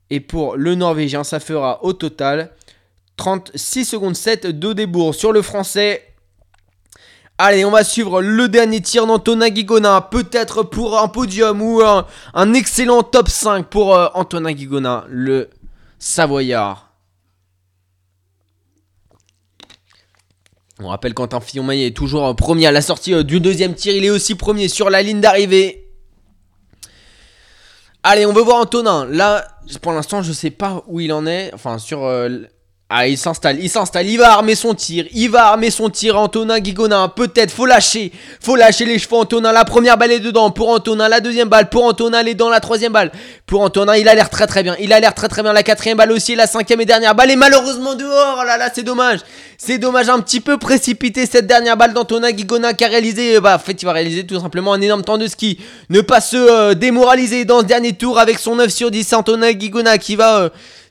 [0.09, 2.51] Et pour le Norvégien, ça fera au total
[3.17, 6.03] 36 secondes 7 de débours sur le Français.
[7.37, 10.01] Allez, on va suivre le dernier tir d'Antonin Guigona.
[10.01, 15.49] Peut-être pour un podium ou un, excellent top 5 pour euh, Antonin Guigona, le
[15.99, 16.88] Savoyard.
[20.81, 23.93] On rappelle Quentin Fillon-Maillet est toujours premier à la sortie euh, du deuxième tir.
[23.93, 25.89] Il est aussi premier sur la ligne d'arrivée.
[28.01, 29.05] Allez, on veut voir Antonin.
[29.05, 29.45] Là,
[29.81, 31.51] pour l'instant, je sais pas où il en est.
[31.53, 32.39] Enfin, sur euh,
[32.91, 36.17] ah, il s'installe, il s'installe, il va armer son tir, il va armer son tir,
[36.17, 38.11] Antonin Guigona, peut-être, faut lâcher,
[38.41, 41.69] faut lâcher les cheveux, Antonin, la première balle est dedans, pour Antonin, la deuxième balle,
[41.69, 43.11] pour Antonin, elle est dans la troisième balle,
[43.45, 45.61] pour Antonin, il a l'air très très bien, il a l'air très très bien, la
[45.61, 48.81] quatrième balle aussi, la cinquième et dernière balle, et malheureusement dehors, oh là là, c'est
[48.81, 49.19] dommage,
[49.59, 53.39] c'est dommage, un petit peu précipité cette dernière balle d'Antonin Guigona qui a réalisé, euh,
[53.39, 55.59] bah, en fait, il va réaliser tout simplement un énorme temps de ski,
[55.91, 59.51] ne pas se euh, démoraliser dans ce dernier tour avec son 9 sur 10, Antonin
[59.51, 60.39] Guigona qui va...
[60.39, 60.49] Euh,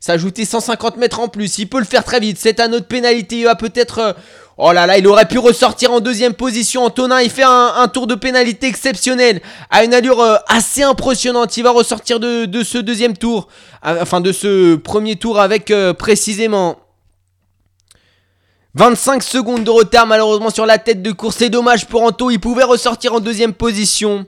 [0.08, 1.58] s'ajouter 150 mètres en plus.
[1.58, 2.38] Il peut le faire très vite.
[2.40, 3.40] C'est un autre pénalité.
[3.40, 3.98] Il va peut-être.
[3.98, 4.12] Euh,
[4.56, 6.84] oh là là, il aurait pu ressortir en deuxième position.
[6.84, 9.42] Antonin, il fait un, tour de pénalité exceptionnel.
[9.68, 11.58] À une allure euh, assez impressionnante.
[11.58, 13.48] Il va ressortir de, ce deuxième tour.
[13.84, 16.78] Euh, enfin, de ce premier tour avec précisément.
[18.74, 21.36] 25 secondes de retard malheureusement sur la tête de course.
[21.36, 22.30] C'est dommage pour Anto.
[22.30, 24.24] Il pouvait ressortir en deuxième position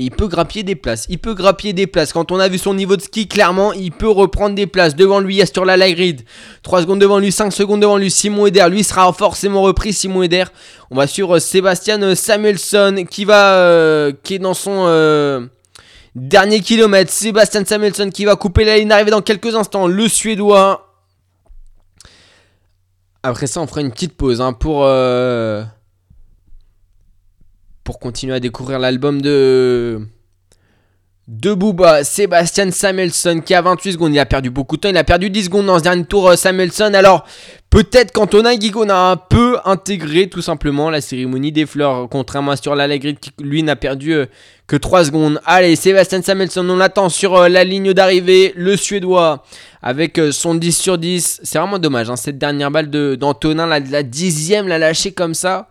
[0.00, 1.06] il peut grappiller des places.
[1.08, 2.12] Il peut grappiller des places.
[2.12, 4.96] Quand on a vu son niveau de ski, clairement, il peut reprendre des places.
[4.96, 6.22] Devant lui, sur la light grid.
[6.62, 8.10] 3 secondes devant lui, 5 secondes devant lui.
[8.10, 9.92] Simon Eder, lui sera forcément repris.
[9.92, 10.44] Simon Eder.
[10.90, 15.46] On va sur Sébastien Samuelson qui va, euh, qui est dans son euh,
[16.14, 17.12] dernier kilomètre.
[17.12, 19.86] Sébastien Samuelson qui va couper la ligne d'arrivée dans quelques instants.
[19.86, 20.86] Le Suédois.
[23.22, 24.84] Après ça, on fera une petite pause hein, pour.
[24.84, 25.62] Euh,
[27.90, 30.00] pour continuer à découvrir l'album de
[31.26, 34.96] de Booba, Sébastien Samuelson qui a 28 secondes, il a perdu beaucoup de temps, il
[34.96, 36.94] a perdu 10 secondes dans ce dernier tour euh, Samuelson.
[36.94, 37.26] Alors
[37.68, 42.56] peut-être qu'Antonin Guigon a un peu intégré tout simplement la cérémonie des fleurs, contrairement à
[42.56, 44.26] sur la qui lui n'a perdu euh,
[44.68, 45.40] que 3 secondes.
[45.44, 49.42] Allez, Sébastien Samuelson, on l'attend sur euh, la ligne d'arrivée, le Suédois
[49.82, 51.40] avec son 10 sur 10.
[51.42, 55.68] C'est vraiment dommage, hein, cette dernière balle d'Antonin, la, la dixième, l'a lâché comme ça.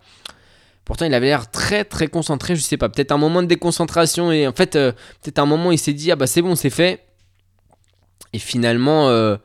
[0.90, 2.56] Pourtant, il avait l'air très très concentré.
[2.56, 4.90] Je sais pas, peut-être un moment de déconcentration et en fait, euh,
[5.22, 7.04] peut-être un moment il s'est dit ah bah c'est bon, c'est fait.
[8.32, 9.36] Et finalement, euh,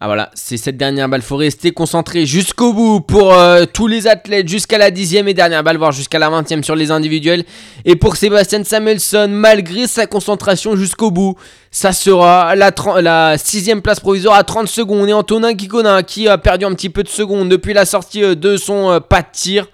[0.00, 1.22] ah voilà, c'est cette dernière balle.
[1.22, 5.62] Faut rester concentré jusqu'au bout pour euh, tous les athlètes, jusqu'à la dixième et dernière
[5.62, 7.44] balle, voire jusqu'à la vingtième sur les individuels.
[7.84, 11.36] Et pour Sébastien Samuelson, malgré sa concentration jusqu'au bout,
[11.70, 15.08] ça sera la, la sixième place provisoire à 30 secondes.
[15.08, 18.56] Et Antonin Kikona qui a perdu un petit peu de secondes depuis la sortie de
[18.56, 19.68] son pas de tir.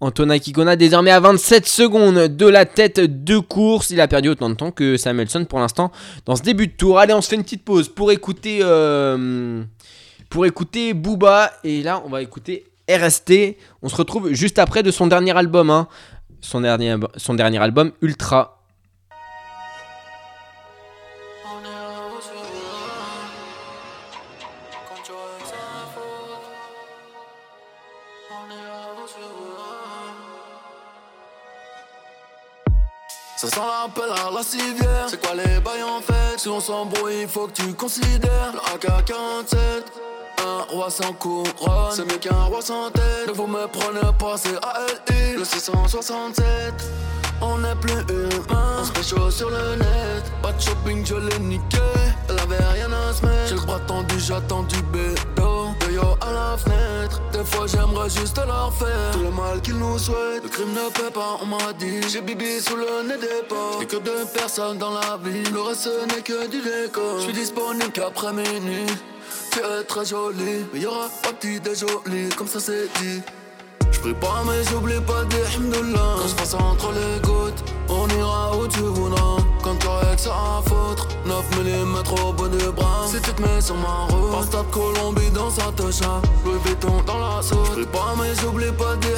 [0.00, 3.90] Antonin Kikona désormais à 27 secondes de la tête de course.
[3.90, 5.90] Il a perdu autant de temps que Samuelson pour l'instant
[6.24, 6.98] dans ce début de tour.
[6.98, 9.62] Allez, on se fait une petite pause pour écouter, euh,
[10.44, 11.52] écouter Booba.
[11.64, 13.56] Et là, on va écouter RST.
[13.82, 15.68] On se retrouve juste après de son dernier album.
[15.68, 15.88] Hein.
[16.40, 18.57] Son dernier album, Ultra.
[33.38, 35.06] Ça sent l'appel à la civière.
[35.06, 36.38] C'est quoi les bails en fait?
[36.38, 39.56] Si on s'embrouille, il faut que tu considères le AK-47.
[40.44, 43.28] Un roi sans couronne, c'est mieux qu'un roi sans tête.
[43.28, 46.44] Ne vous me prenez pas, c'est ALI, le 667.
[47.40, 50.24] On n'est plus humain, on se fait chaud sur le net.
[50.42, 51.78] Pas de shopping, je l'ai niqué.
[52.28, 53.48] Elle avait rien à se mettre.
[53.50, 55.67] J'ai le bras tendu, j'attends du bédo.
[56.20, 57.20] À la fenêtre.
[57.32, 60.42] Des fois j'aimerais juste leur faire tout le mal qu'ils nous souhaitent.
[60.42, 62.00] Le crime ne paie pas, on m'a dit.
[62.08, 63.78] J'ai bibi sous le nez des porcs.
[63.80, 65.42] J'ai que deux personnes dans la vie.
[65.52, 67.20] Le reste n'est que du décor.
[67.20, 68.86] J'suis disponible qu'après minuit.
[69.50, 73.22] Tu es très jolie, mais y'aura pas petit déjoli, comme ça c'est dit.
[73.90, 75.38] J'prie pas mais j'oublie pas des
[75.92, 79.37] là Quand j'passe entre les gouttes On ira où tu voudras
[79.68, 81.06] Quand t'aurais que ça à foutre.
[81.26, 83.04] 9 mm au bout du bras.
[83.06, 84.32] Si tu te mets sur ma route.
[84.32, 88.72] Passe de Colombie dans sa tocha Louis Vuitton dans la sauce J'prie pas mais j'oublie
[88.72, 89.12] pas des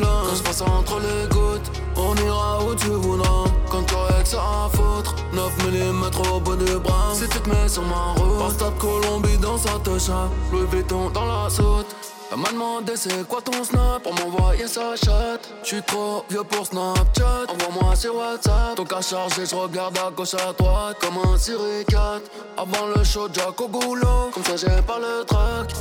[0.00, 3.44] là Quand j'passe entre les gouttes On ira où tu voudras.
[3.70, 5.14] Quand t'aurais que ça à foutre.
[5.32, 7.14] 9 mm au bout du bras.
[7.14, 8.40] Si tu te mets sur ma route.
[8.40, 11.86] Passe de Colombie dans sa tocha Louis Vuitton dans la saute
[12.32, 14.02] elle m'a demandé c'est quoi ton snap?
[14.02, 15.48] Pour m'envoyer sa chatte.
[15.62, 17.46] J'suis trop vieux pour Snapchat.
[17.48, 18.74] Envoie-moi sur WhatsApp.
[18.76, 22.22] Ton cas chargé, j'regarde à gauche à droite comme un Siri 4.
[22.56, 24.30] Avant le show, Jack au goulot.
[24.32, 25.72] Comme ça j'ai pas le track.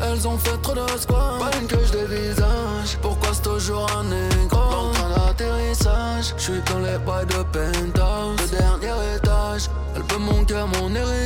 [0.00, 1.38] Elles ont fait trop de squats.
[1.40, 2.98] Pas une que je dévisage.
[3.02, 4.58] Pourquoi c'est toujours un négro?
[4.92, 6.34] Le train message.
[6.36, 9.68] Je suis dans les bails de penthouse, le dernier étage.
[9.94, 11.17] Elle peut mon cœur, mon héritage,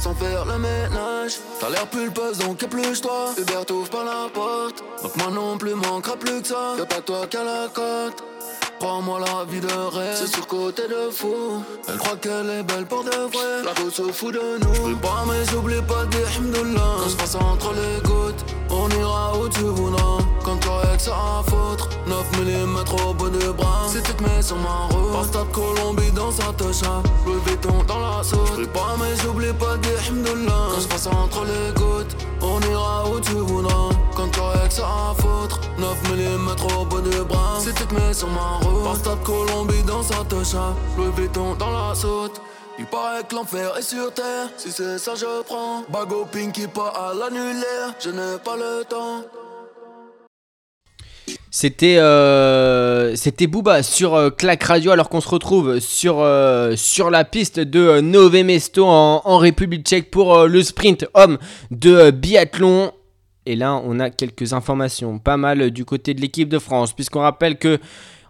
[0.00, 1.38] sans faire le ménage.
[1.60, 3.34] T'as l'air pulpeuse, donc épluche-toi.
[3.38, 4.82] Hubert t'ouvre par la porte.
[5.02, 6.74] Donc moi non plus manquera plus que ça.
[6.78, 8.24] Y'a pas toi qu'à la côte.
[8.82, 11.62] Prends-moi la vie de rêve, c'est surcoté de fou.
[11.88, 14.74] Elle croit qu'elle est belle pour de vrai, la route se fout de nous.
[14.74, 16.28] J'brille pas, mais j'oublie pas de dire.
[16.74, 20.18] Quand je passe entre les gouttes, on ira où tu voudras.
[20.62, 23.86] Quand t'aurais que ça à foutre, 9 mm au bout du bras.
[23.92, 27.02] Tu te mets sur ma route, Pasta de Colombie dans sa tocha.
[27.26, 28.48] Louis Vuitton dans la sauce.
[28.50, 30.68] J'brille pas, mais j'oublie pas de dire Himdullah.
[30.72, 33.90] Quand je passe entre les gouttes, on ira où tu voudras.
[34.14, 36.48] Quand t'aurais que ça à foutre, 9 mm
[36.78, 37.58] au bout du bras.
[37.60, 40.74] Si tu te mets sur ma route, Pasta de Colombie dans sa tocha.
[40.96, 42.40] Louis Vuitton dans la saute.
[42.78, 45.84] Il paraît que l'enfer est sur terre, si c'est ça je prends.
[45.90, 49.22] Bago Pinky pas à l'annulaire, je n'ai pas le temps.
[51.54, 57.10] C'était euh, c'était Booba sur euh, Clac Radio alors qu'on se retrouve sur, euh, sur
[57.10, 61.36] la piste de Nové Mesto en, République tchèque pour le sprint homme
[61.70, 62.92] de biathlon.
[63.44, 67.20] Et là, on a quelques informations, pas mal du côté de l'équipe de France, puisqu'on
[67.20, 67.78] rappelle que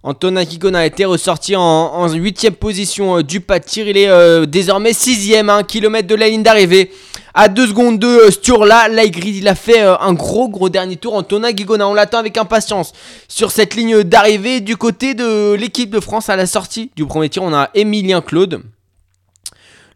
[0.04, 3.86] Antonin Kikona a été ressorti en 8ème position euh, du pas de tir.
[3.86, 6.90] Il est euh, désormais 6ème, 1 km de la ligne d'arrivée.
[7.34, 11.14] À 2 secondes de euh, Sturla, Laigrid, il a fait un gros gros dernier tour.
[11.14, 12.92] Antonin Guigona, on l'attend avec impatience
[13.28, 14.60] sur cette ligne d'arrivée.
[14.60, 18.22] Du côté de l'équipe de France, à la sortie du premier tir, on a Emilien
[18.22, 18.60] Claude.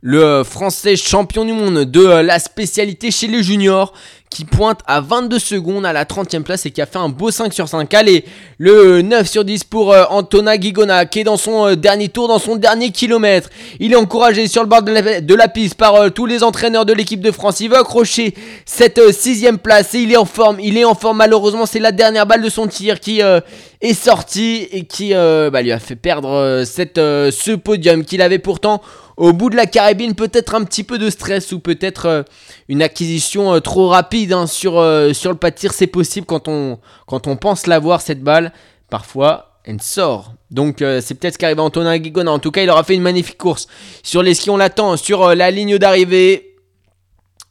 [0.02, 3.92] Le français champion du monde de la spécialité chez les juniors
[4.30, 7.30] qui pointe à 22 secondes à la 30e place et qui a fait un beau
[7.30, 7.92] 5 sur 5.
[7.94, 8.24] Allez,
[8.58, 12.28] le 9 sur 10 pour euh, Antonin Guigona qui est dans son euh, dernier tour,
[12.28, 13.50] dans son dernier kilomètre.
[13.80, 16.92] Il est encouragé sur le bord de la, piste par euh, tous les entraîneurs de
[16.92, 17.60] l'équipe de France.
[17.60, 20.58] Il veut accrocher cette 6 place et il est en forme.
[20.60, 24.68] Il est en forme malheureusement, c'est la dernière balle de son tir qui est sortie
[24.72, 28.82] et qui bah, lui a fait perdre ce podium qu'il avait pourtant
[29.16, 32.24] au bout de la carabine, peut-être un petit peu de stress ou peut-être
[32.68, 35.50] une acquisition euh, trop rapide hein, sur, euh, sur le pas.
[35.54, 38.52] C'est possible quand on, quand on pense l'avoir, cette balle.
[38.90, 40.32] Parfois, elle sort.
[40.50, 42.32] Donc euh, c'est peut-être ce qui arrive à Antonin Guigona.
[42.32, 43.66] En tout cas, il aura fait une magnifique course.
[44.02, 44.96] Sur les skis, on l'attend.
[44.96, 46.54] Sur la ligne d'arrivée,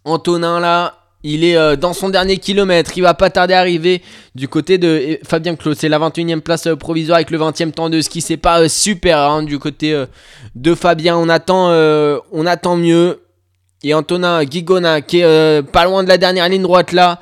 [0.03, 2.91] Antonin là, il est dans son dernier kilomètre.
[2.95, 4.03] Il va pas tarder à arriver
[4.36, 5.76] du côté de Fabien Claude.
[5.76, 8.22] C'est la 21e place provisoire avec le 20e temps de ski.
[8.22, 10.05] C'est pas super hein, du côté
[10.53, 11.18] de Fabien.
[11.18, 11.70] On attend,
[12.32, 13.24] on attend mieux.
[13.84, 17.19] Et Antonin Guigona qui est euh, pas loin de la dernière ligne droite là.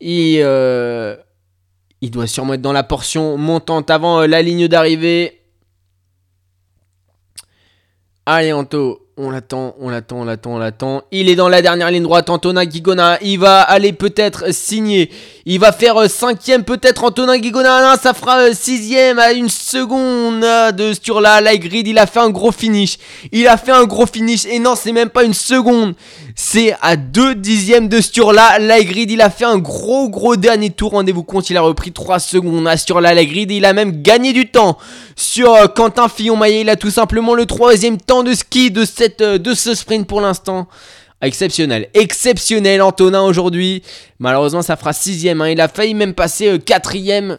[0.00, 1.16] Il, euh,
[2.02, 5.40] doit sûrement être dans la portion montante avant euh, la ligne d'arrivée.
[8.26, 11.02] Allez Anto, on l'attend, on l'attend, on l'attend, on l'attend.
[11.10, 13.18] Il est dans la dernière ligne droite, Antonin Guigona.
[13.20, 15.10] Il va aller peut-être signer.
[15.50, 17.80] Il va faire euh, cinquième peut-être Antonin Guigona.
[17.80, 21.40] Non, ça fera euh, sixième à une seconde euh, de Sturla.
[21.40, 22.98] Laigrid, il a fait un gros finish.
[23.32, 24.44] Il a fait un gros finish.
[24.44, 25.94] Et non, c'est même pas une seconde.
[26.34, 28.58] C'est à deux dixièmes de Sturla.
[28.58, 30.90] Laigrid, il a fait un gros gros dernier tour.
[30.90, 33.50] Rendez-vous compte, il a repris 3 secondes à Sturla Laigrid.
[33.50, 34.76] Il a même gagné du temps
[35.16, 36.60] sur Quentin Fillon-Maillet.
[36.60, 40.20] Il a tout simplement le troisième temps de ski de, cette, de ce sprint pour
[40.20, 40.68] l'instant.
[41.20, 43.82] Exceptionnel, exceptionnel Antonin aujourd'hui.
[44.20, 45.40] Malheureusement, ça fera sixième.
[45.40, 45.48] hein.
[45.50, 47.38] Il a failli même passer euh, quatrième.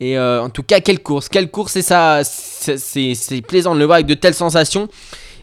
[0.00, 3.74] Et euh, en tout cas, quelle course, quelle course, et ça, c'est c'est- c'est plaisant
[3.74, 4.88] de le voir avec de telles sensations.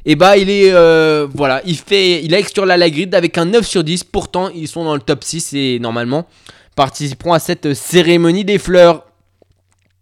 [0.05, 3.45] Et bah, il est, euh, voilà, il fait, il a sur la grid avec un
[3.45, 4.03] 9 sur 10.
[4.03, 6.27] Pourtant, ils sont dans le top 6 et normalement
[6.75, 9.05] participeront à cette cérémonie des fleurs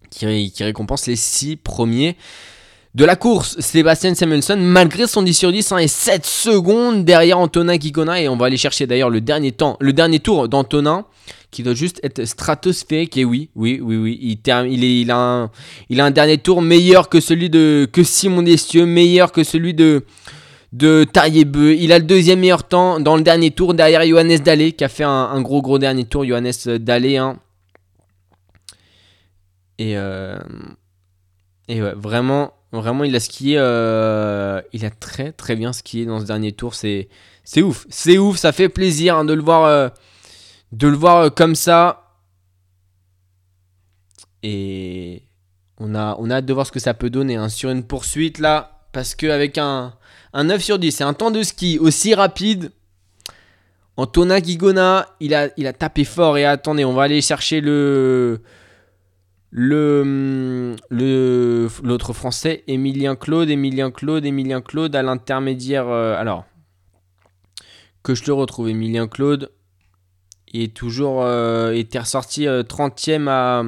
[0.10, 2.16] qui, qui récompense les 6 premiers
[2.96, 3.60] de la course.
[3.60, 8.22] Sébastien Samuelson, malgré son 10 sur 10, hein, est 7 secondes derrière Antonin Guigona.
[8.22, 11.06] Et on va aller chercher d'ailleurs le dernier temps, le dernier tour d'Antonin,
[11.52, 13.18] qui doit juste être stratosphérique.
[13.18, 15.50] Et oui, oui, oui, oui, il, a
[16.06, 20.06] un, dernier tour meilleur que celui de que Simon Destieux, meilleur que celui de
[20.72, 21.74] de Tariebeu.
[21.76, 24.90] Il a le deuxième meilleur temps dans le dernier tour derrière Johannes Dalé qui a
[24.90, 26.26] fait un, un gros gros dernier tour.
[26.26, 27.40] Johannes Dalé, hein.
[29.80, 30.38] Et, euh,
[31.70, 33.56] et ouais, vraiment, vraiment, il a skié.
[33.58, 36.76] euh, il a très très bien skié dans ce dernier tour.
[36.76, 37.10] C'est,
[37.44, 38.38] c'est ouf, c'est ouf.
[38.38, 39.90] Ça fait plaisir hein, de le voir, euh,
[40.72, 42.06] de le voir euh, comme ça.
[44.44, 45.24] Et
[45.80, 47.84] on a, on a hâte de voir ce que ça peut donner hein, sur une
[47.84, 49.94] poursuite là, parce qu'avec un,
[50.34, 52.72] un 9 sur 10 et un temps de ski aussi rapide.
[53.98, 58.42] Antonin Guigona, il a, il a tapé fort et attendez, on va aller chercher le
[59.52, 60.76] le
[61.84, 66.46] l'autre français Emilien Claude Emilien Claude Emilien Claude à l'intermédiaire euh, alors
[68.04, 69.52] que je le retrouve Emilien Claude
[70.52, 73.64] il est toujours euh, était ressorti euh, 30e à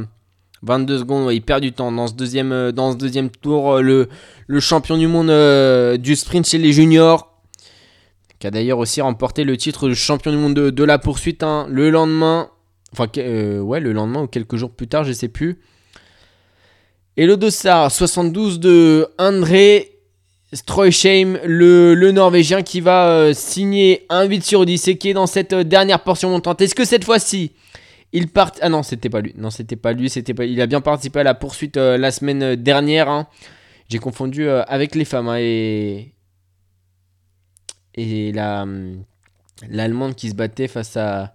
[0.63, 1.91] 22 secondes, il perd du temps.
[1.91, 4.07] Dans ce deuxième, euh, dans ce deuxième tour, euh,
[4.47, 7.41] le, champion du monde euh, du sprint chez les juniors,
[8.39, 11.67] qui a d'ailleurs aussi remporté le titre de champion du monde de, la poursuite hein,
[11.69, 12.49] le lendemain.
[12.93, 15.59] Enfin, euh, ouais, le lendemain ou quelques jours plus tard, je sais plus.
[17.17, 19.99] Et le dossard 72 de André
[20.53, 25.13] Stroheim, le, le Norvégien qui va euh, signer un 8 sur 10 et qui est
[25.13, 26.61] dans cette euh, dernière portion montante.
[26.61, 27.53] Est-ce que cette fois-ci,
[28.11, 28.51] il part...
[28.61, 29.33] Ah non, c'était pas lui.
[29.37, 30.09] Non, c'était pas lui.
[30.09, 30.45] C'était pas...
[30.45, 33.07] Il a bien participé à la poursuite euh, la semaine dernière.
[33.09, 33.27] hein.
[33.89, 35.27] J'ai confondu avec les femmes.
[35.29, 36.13] hein, et
[37.93, 39.03] et la hum,
[39.69, 41.33] l'allemande qui se battait face à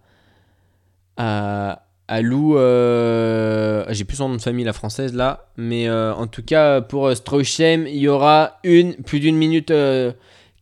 [1.19, 2.57] à, à Lou.
[2.57, 5.47] euh, J'ai plus son nom de famille, la française là.
[5.57, 9.71] Mais euh, en tout cas, pour euh, Stroheim, il y aura une plus d'une minute.
[9.71, 10.13] euh,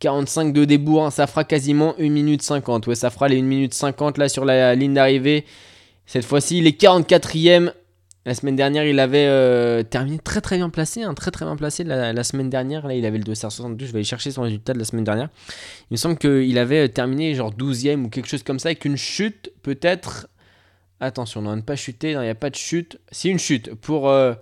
[0.01, 2.87] 45 de débours, hein, ça fera quasiment 1 minute 50.
[2.89, 5.47] Ouais, ça fera les 1 minute 50 là sur la ligne d'arrivée.
[6.05, 7.73] Cette fois-ci, il est 44ème.
[8.27, 11.85] La semaine dernière, il avait terminé très très bien placé, hein, très très bien placé
[11.85, 12.87] la, semaine dernière.
[12.87, 13.87] Là, il avait le 262.
[13.87, 15.29] Je vais aller chercher son résultat de la semaine dernière.
[15.91, 18.97] Il me semble qu'il avait terminé genre 12ème ou quelque chose comme ça, avec une
[18.97, 20.27] chute peut-être.
[21.05, 22.99] Attention, non, ne pas chuter, il n'y a pas de chute.
[23.11, 24.33] C'est une chute pour euh,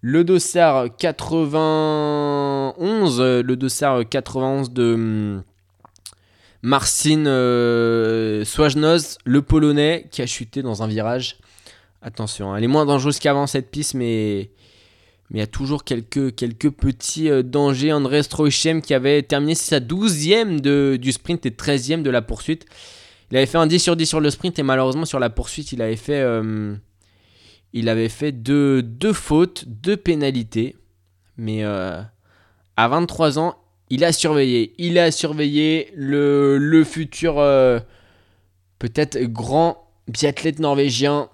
[0.00, 5.42] le dossard 91, euh, le dossard 91 de hum,
[6.62, 11.36] Marcin euh, Swajnoz, le polonais, qui a chuté dans un virage.
[12.00, 14.48] Attention, elle est moins dangereuse qu'avant cette piste, mais
[15.28, 17.92] mais il y a toujours quelques, quelques petits dangers.
[17.92, 22.64] André Stroheim qui avait terminé sa 12e de, du sprint et 13e de la poursuite.
[23.30, 25.72] Il avait fait un 10 sur 10 sur le sprint et malheureusement sur la poursuite,
[25.72, 26.74] il avait fait, euh,
[27.72, 30.76] il avait fait deux, fautes, deux pénalités.
[31.36, 32.00] Mais euh,
[32.76, 33.56] à 23 ans,
[33.90, 34.74] il a surveillé.
[34.78, 37.80] Il a surveillé le, futur euh,
[38.78, 41.28] peut-être grand biathlète norvégien.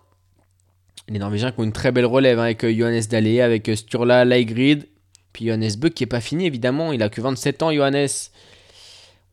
[1.09, 4.89] Les Norvégiens qui ont une très belle relève hein, avec Johannes Dalle, avec Sturla Leigrid.
[5.33, 6.93] Puis Johannes Bö qui est pas fini évidemment.
[6.93, 8.09] Il a que 27 ans, Johannes.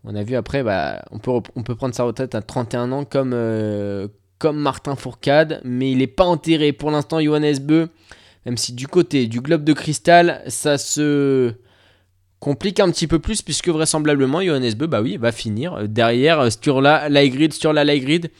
[0.06, 4.08] On a vu après, bah, on, peut, prendre sa retraite à 31 ans comme, euh,
[4.38, 7.88] comme Martin Fourcade, mais il n'est pas enterré pour l'instant, Johannes Bö.
[8.46, 11.54] Même si du côté du globe de cristal, ça se
[12.40, 16.40] complique un petit peu plus, puisque vraisemblablement, Johannes Bö, bah oui, va finir euh, derrière
[16.40, 17.52] euh, Sturla Leigrid.
[17.52, 18.32] Sturla Leigrid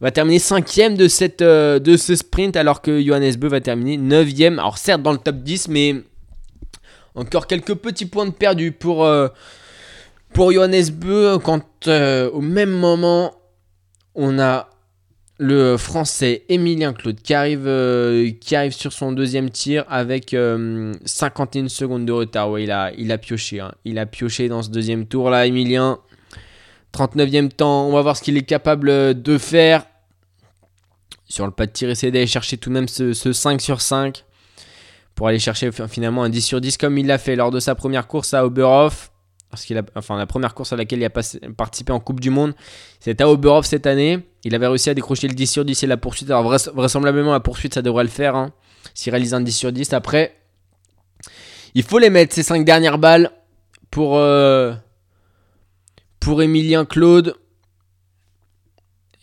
[0.00, 4.54] va terminer 5ème de, cette, de ce sprint, alors que Johannes Bö va terminer 9ème.
[4.54, 5.96] Alors certes dans le top 10, mais
[7.16, 9.04] encore quelques petits points de perdu pour...
[10.32, 13.34] pour Johannes Beu, quand euh, au même moment,
[14.14, 14.68] on a
[15.38, 20.92] le français Emilien Claude qui arrive, euh, qui arrive sur son deuxième tir avec euh,
[21.04, 22.58] 51 secondes de retard.
[22.58, 23.60] Il, a, il a pioché.
[23.60, 23.72] hein.
[23.84, 25.98] Il a pioché dans ce deuxième tour là, Emilien.
[26.94, 29.86] 39e temps, on va voir ce qu'il est capable de faire.
[31.26, 33.80] Sur le pas de tir, essayer d'aller chercher tout de même ce, ce 5 sur
[33.80, 34.24] 5
[35.14, 37.74] pour aller chercher finalement un 10 sur 10 comme il l'a fait lors de sa
[37.74, 39.11] première course à Oberhof
[39.52, 42.30] parce qu'il a, enfin la première course à laquelle il a participé en Coupe du
[42.30, 42.54] Monde,
[42.98, 44.18] c'était à Oberhof cette année.
[44.42, 46.28] Il avait réussi à décrocher le 10 sur 10 et la poursuite.
[46.30, 48.34] Alors vrais- vraisemblablement la poursuite ça devrait le faire.
[48.34, 48.52] Hein,
[48.94, 50.34] S'il réalise un 10 sur 10 après,
[51.74, 53.30] il faut les mettre ces 5 dernières balles
[53.90, 54.72] pour euh,
[56.18, 57.36] pour Emilien Claude.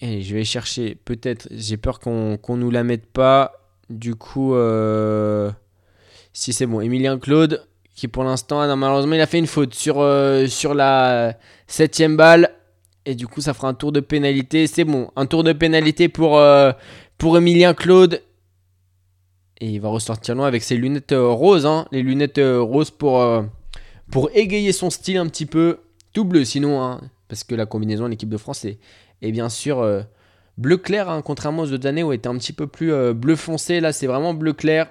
[0.02, 1.48] Et je vais chercher peut-être.
[1.52, 3.54] J'ai peur qu'on qu'on nous la mette pas.
[3.90, 5.52] Du coup, euh,
[6.32, 7.66] si c'est bon, Emilien Claude
[8.00, 11.34] qui pour l'instant, malheureusement, il a fait une faute sur, euh, sur la
[11.68, 12.50] septième balle.
[13.06, 14.68] Et du coup, ça fera un tour de pénalité.
[14.68, 16.72] C'est bon, un tour de pénalité pour, euh,
[17.18, 18.22] pour Emilien Claude.
[19.60, 21.66] Et il va ressortir loin avec ses lunettes euh, roses.
[21.66, 21.88] hein.
[21.92, 23.22] les lunettes euh, roses pour,
[24.10, 25.80] pour égayer son style un petit peu.
[26.14, 28.80] Tout bleu sinon, hein, parce que la combinaison de l'équipe de France est,
[29.32, 29.86] bien sûr
[30.58, 33.36] bleu clair, hein, contrairement aux autres années où elle était un petit peu plus bleu
[33.36, 33.82] foncé.
[33.82, 34.90] Là, c'est vraiment bleu clair.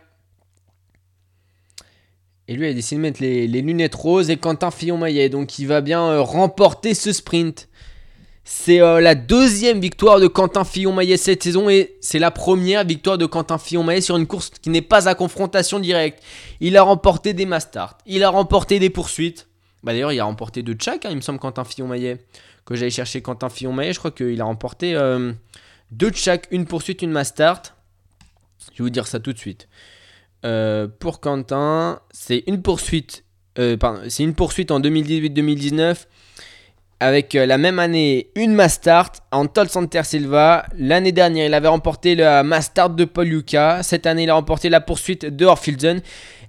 [2.49, 5.29] Et lui, a décidé de mettre les, lunettes roses et Quentin Fillon-Maillet.
[5.29, 7.69] Donc, il va bien euh, remporter ce sprint.
[8.51, 13.19] C'est euh, la deuxième victoire de Quentin Fillon-Maillet cette saison et c'est la première victoire
[13.19, 16.23] de Quentin Fillon-Maillet sur une course qui n'est pas à confrontation directe.
[16.61, 19.49] Il a remporté des Mastart, il a remporté des poursuites.
[19.83, 22.25] Bah, D'ailleurs, il a remporté deux Tchak, hein, il me semble, Quentin Fillon-Maillet.
[22.65, 25.33] Que j'allais chercher Quentin Fillon-Maillet, je crois qu'il a remporté euh,
[25.91, 27.77] deux Tchak, une poursuite, une Mastart.
[28.73, 29.69] Je vais vous dire ça tout de suite.
[30.45, 33.25] Euh, pour Quentin, c'est une poursuite.
[33.59, 36.07] euh, pardon, c'est une poursuite en 2018-2019
[37.01, 40.67] avec euh, la même année une Mastart en Tol Santer Silva.
[40.77, 43.83] L'année dernière, il avait remporté la Mastart de Paul Yuka.
[43.83, 46.01] Cette année, il a remporté la poursuite de Orfilden.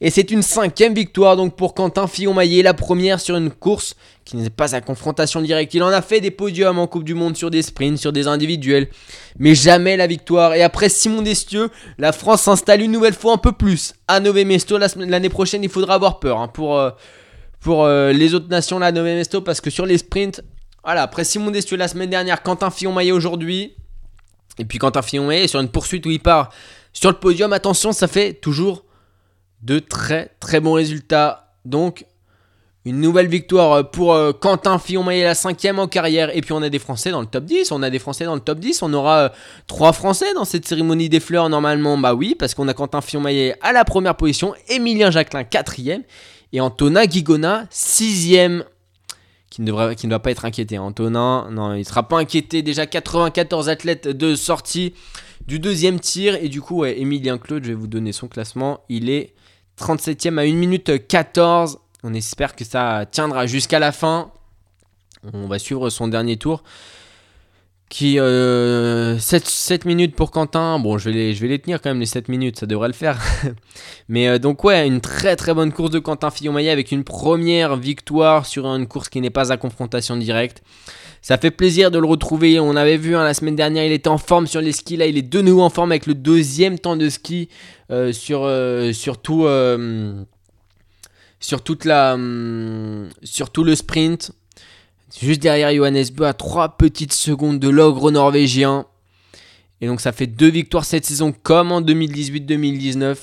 [0.01, 4.37] Et c'est une cinquième victoire donc pour Quentin Fillon-Maillet, la première sur une course qui
[4.37, 5.73] n'est pas à confrontation directe.
[5.73, 8.27] Il en a fait des podiums en Coupe du Monde sur des sprints, sur des
[8.27, 8.87] individuels,
[9.37, 10.53] mais jamais la victoire.
[10.53, 14.45] Et après Simon Destieux, la France s'installe une nouvelle fois un peu plus à Nové
[14.45, 14.77] Mesto.
[14.77, 16.91] L'année prochaine, il faudra avoir peur hein, pour, euh,
[17.59, 20.41] pour euh, les autres nations là à Nové Mesto parce que sur les sprints,
[20.83, 23.73] voilà, après Simon Destieux la semaine dernière, Quentin Fillon-Maillet aujourd'hui,
[24.57, 26.51] et puis Quentin Fillon-Maillet sur une poursuite où il part
[26.93, 28.83] sur le podium, attention, ça fait toujours
[29.61, 31.53] de très très bons résultats.
[31.65, 32.05] Donc,
[32.85, 36.35] une nouvelle victoire pour euh, Quentin Fillon-Maillet, la cinquième en carrière.
[36.35, 37.71] Et puis on a des Français dans le top 10.
[37.71, 38.81] On a des Français dans le top 10.
[38.81, 39.29] On aura euh,
[39.67, 41.97] trois Français dans cette cérémonie des fleurs normalement.
[41.97, 46.03] Bah oui, parce qu'on a Quentin Fillon-Maillet à la première position, Emilien Jacquelin quatrième
[46.53, 48.63] et Antonin Guigona sixième.
[49.49, 50.77] Qui ne, devrait, qui ne doit pas être inquiété.
[50.77, 52.61] Antonin, non, il ne sera pas inquiété.
[52.61, 54.93] Déjà 94 athlètes de sortie
[55.47, 56.35] du deuxième tir.
[56.35, 58.81] Et du coup, Emilien Claude, je vais vous donner son classement.
[58.89, 59.33] Il est
[59.79, 61.79] 37e à 1 minute 14.
[62.03, 64.31] On espère que ça tiendra jusqu'à la fin.
[65.33, 66.63] On va suivre son dernier tour.
[67.89, 70.77] Qui euh, 7, minutes pour Quentin.
[70.77, 72.87] Bon, je vais, les, je vais les tenir quand même les 7 minutes, ça devrait
[72.87, 73.19] le faire.
[74.09, 77.75] Mais euh, donc ouais, une très très bonne course de Quentin Fillon-Maillet avec une première
[77.75, 80.61] victoire sur une course qui n'est pas à confrontation directe.
[81.21, 82.59] Ça fait plaisir de le retrouver.
[82.59, 84.97] On avait vu hein, la semaine dernière, il était en forme sur les skis.
[84.97, 87.49] Là, il est de nouveau en forme avec le deuxième temps de ski
[87.91, 90.23] euh, sur, euh, sur, tout, euh,
[91.39, 92.17] sur, toute la,
[93.23, 94.31] sur tout le sprint.
[95.17, 98.85] Juste derrière Johannes Bö à 3 petites secondes de l'ogre norvégien.
[99.81, 103.15] Et donc ça fait deux victoires cette saison comme en 2018-2019.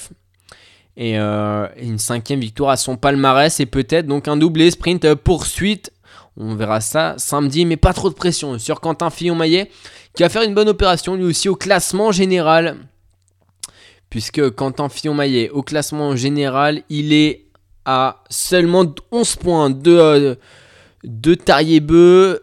[0.98, 5.92] Et, et, une cinquième victoire à son palmarès et peut-être donc un doublé sprint poursuite
[6.36, 9.70] on verra ça samedi, mais pas trop de pression sur Quentin Fillon-Maillet,
[10.14, 12.76] qui va faire une bonne opération lui aussi au classement général.
[14.10, 17.46] Puisque Quentin Fillon-Maillet, au classement général, il est
[17.84, 20.34] à seulement 11 points de, euh,
[21.06, 22.40] de Tarier-Beu.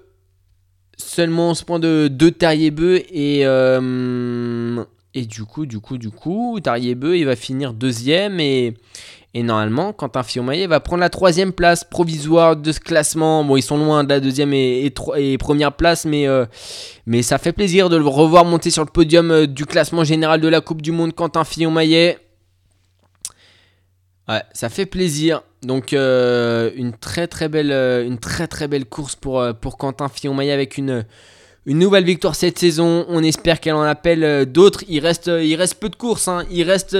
[0.97, 3.03] Seulement 11 points de, de Tarier-Beu.
[3.11, 4.83] Et, euh,
[5.13, 8.39] et du coup, du coup, du coup, Tarier-Beu, il va finir deuxième.
[8.39, 8.73] Et,
[9.35, 13.43] et normalement, Quentin Fillon-Maillet va prendre la troisième place provisoire de ce classement.
[13.43, 16.45] Bon, ils sont loin de la deuxième et, et, première place, mais, euh,
[17.07, 20.39] mais ça fait plaisir de le revoir monter sur le podium euh, du classement général
[20.39, 22.19] de la Coupe du Monde, Quentin Fillon-Maillet.
[24.29, 25.43] Ouais, ça fait plaisir.
[25.61, 27.71] Donc euh, une très très belle
[28.05, 31.05] une très très belle course pour, pour Quentin Fillon-Maillet avec une
[31.65, 33.05] nouvelle victoire cette saison.
[33.09, 34.83] On espère qu'elle en appelle d'autres.
[34.87, 35.29] Il reste
[35.79, 36.27] peu de courses.
[36.27, 36.45] Hein.
[36.51, 36.95] Il reste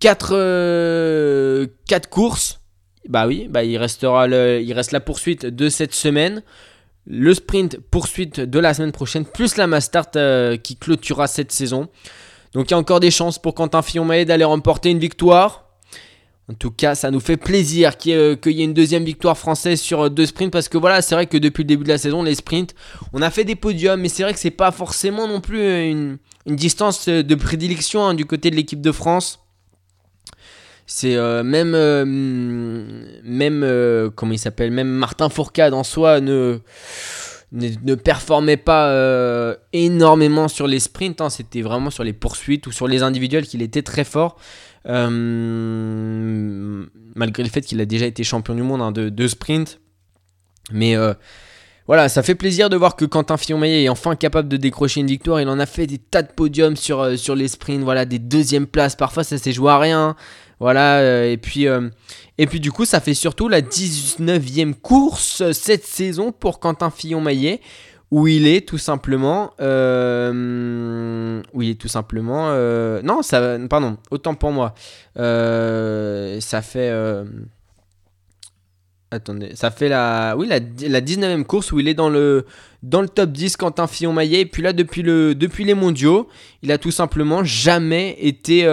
[0.00, 1.66] 4, euh,
[2.10, 2.60] courses.
[3.08, 6.42] Bah oui, bah il, restera le, il reste la poursuite de cette semaine.
[7.06, 11.88] Le sprint poursuite de la semaine prochaine, plus la Mastart euh, qui clôturera cette saison.
[12.52, 15.65] Donc il y a encore des chances pour Quentin Fillon-Maillet d'aller remporter une victoire.
[16.48, 20.10] En tout cas, ça nous fait plaisir qu'il y, ait une deuxième victoire française sur
[20.10, 22.36] deux sprints parce que voilà, c'est vrai que depuis le début de la saison, les
[22.36, 22.72] sprints,
[23.12, 26.18] on a fait des podiums, mais c'est vrai que c'est pas forcément non plus une,
[26.46, 29.40] distance de prédilection hein, du côté de l'équipe de France.
[30.86, 32.04] C'est euh, même, euh,
[33.24, 36.60] même euh, comment il s'appelle, même Martin Fourcade en soi ne,
[37.50, 41.20] ne, performait pas énormément sur les sprints.
[41.20, 41.28] Hein.
[41.28, 44.36] C'était vraiment sur les poursuites ou sur les individuels qu'il était très fort.
[47.16, 49.80] Malgré le fait qu'il a déjà été champion du monde hein, de, sprint.
[50.72, 50.94] Mais
[51.86, 55.06] voilà, ça fait plaisir de voir que Quentin Fillon-Maillet est enfin capable de décrocher une
[55.06, 55.40] victoire.
[55.40, 58.66] Il en a fait des tas de podiums sur, sur les sprints, voilà, des deuxièmes
[58.66, 58.96] places.
[58.96, 60.16] Parfois, ça s'est joué à rien.
[60.58, 61.90] Voilà, euh, et puis, euh,
[62.38, 67.60] et puis du coup, ça fait surtout la 19e course cette saison pour Quentin Fillon-Maillet,
[68.10, 69.52] où il est tout simplement.
[69.60, 72.52] Euh, où il est tout simplement.
[73.02, 74.74] non, ça, pardon, autant pour moi.
[75.16, 76.92] ça fait.
[79.12, 82.44] Attendez, ça fait la, oui, la, la 19e course où il est dans le,
[82.82, 84.40] dans le top 10 Quentin Fillon-Maillet.
[84.40, 86.28] Et puis là, depuis, le, depuis les mondiaux,
[86.62, 88.66] il a tout simplement jamais été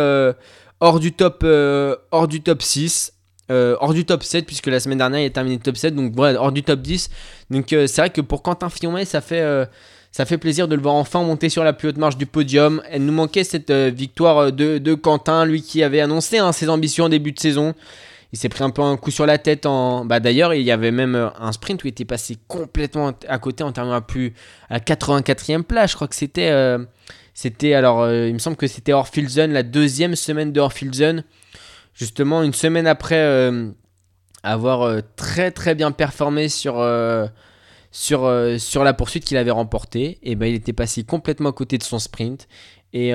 [0.84, 3.13] hors du top, euh, hors du top 6.
[3.52, 6.14] Euh, hors du top 7 puisque la semaine dernière il a terminé top 7 donc
[6.16, 7.10] voilà hors du top 10
[7.50, 9.44] donc euh, c'est vrai que pour Quentin Fillon ça fait
[10.12, 12.82] ça fait plaisir de le voir enfin monter sur la plus haute marche du podium.
[12.90, 17.10] Elle nous manquait cette victoire de, Quentin lui qui avait annoncé hein, ses ambitions en
[17.10, 17.74] début de saison.
[18.32, 20.72] Il s'est pris un peu un coup sur la tête en bah d'ailleurs il y
[20.72, 24.34] avait même un sprint où il était passé complètement à côté en terminant à plus
[24.70, 25.91] à 84e place.
[25.91, 26.52] Je crois que c'était
[27.34, 31.24] c'était alors, euh, il me semble que c'était Orfilzen, la deuxième semaine de Orfilzen.
[31.94, 33.70] Justement, une semaine après euh,
[34.41, 37.28] avoir euh, très très bien performé euh,
[37.91, 41.84] sur la poursuite qu'il avait remportée, et ben il était passé complètement à côté de
[41.84, 42.48] son sprint.
[42.95, 43.11] Et,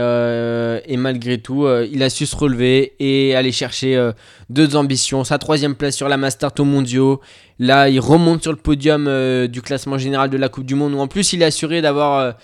[0.96, 4.10] malgré tout, il a su se relever et aller chercher
[4.50, 5.22] deux ambitions.
[5.22, 7.20] Sa troisième place sur la Master au mondiaux.
[7.60, 9.04] Là, il remonte sur le podium
[9.46, 10.94] du classement général de la Coupe du Monde.
[10.94, 12.34] Où en plus, il est assuré d'avoir.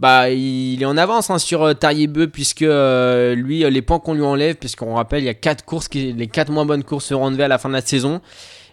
[0.00, 4.00] Bah, il est en avance hein, sur euh, Tariebeu puisque euh, lui, euh, les points
[4.00, 6.82] qu'on lui enlève, puisqu'on rappelle, il y a quatre courses, qui, les quatre moins bonnes
[6.82, 8.20] courses seront enlevées à la fin de la saison.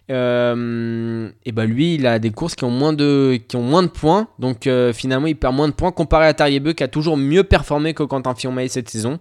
[0.09, 3.83] Euh, et bah lui, il a des courses qui ont moins de, qui ont moins
[3.83, 7.15] de points, donc finalement, il perd moins de points comparé à Tariebeu qui a toujours
[7.15, 9.19] mieux performé que Quentin Fillon-Maillet cette saison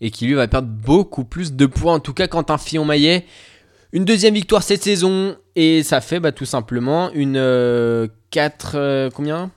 [0.00, 1.94] et qui lui va perdre beaucoup plus de points.
[1.94, 3.24] En tout cas, Quentin Fillon-Maillet,
[3.92, 9.50] une deuxième victoire cette saison et ça fait bah, tout simplement une 4 combien?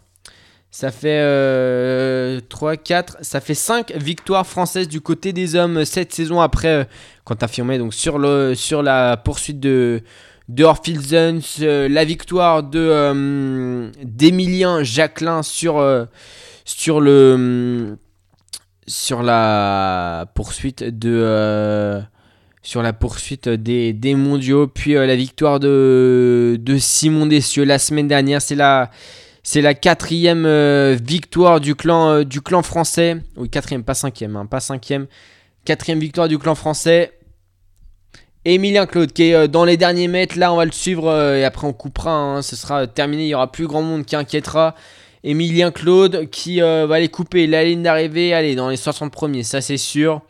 [0.71, 6.39] Ça fait 3, 4, ça fait 5 victoires françaises du côté des hommes cette saison
[6.39, 6.83] après, euh,
[7.25, 10.01] quand affirmé donc sur, le, sur la poursuite de,
[10.47, 16.05] de Orphilzens, euh, la victoire de euh, d'Emilien Jacquelin sur, euh,
[17.01, 17.97] le
[18.87, 20.83] sur la poursuite
[23.47, 28.55] euh, des, mondiaux, puis euh, la victoire de, de Simon Dessieux la semaine dernière, c'est
[28.55, 28.89] la
[29.43, 33.17] c'est la quatrième euh, victoire du clan, euh, du clan français.
[33.37, 35.07] Oui, quatrième, pas cinquième, hein, pas cinquième.
[35.65, 37.11] Quatrième victoire du clan français.
[38.43, 40.37] Emilien Claude qui est euh, dans les derniers mètres.
[40.37, 42.11] Là, on va le suivre et après on coupera.
[42.11, 43.25] hein, ce sera terminé.
[43.25, 44.75] Il y aura plus grand monde qui inquiétera.
[45.23, 48.33] Emilien Claude qui va aller couper la ligne d'arrivée.
[48.33, 50.21] Allez, dans les 60 premiers, ça c'est sûr.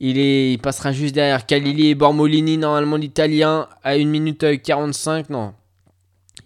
[0.00, 4.56] Il, est, il passera juste derrière Kalili et Bormolini, normalement l'italien, à 1 minute euh,
[4.56, 5.28] 45.
[5.30, 5.54] Non,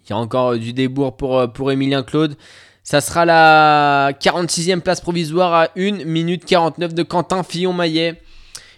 [0.05, 2.35] il y a encore du débours pour, euh, pour Emilien Claude.
[2.83, 8.21] Ça sera la 46e place provisoire à 1 minute 49 de Quentin Fillon-Maillet.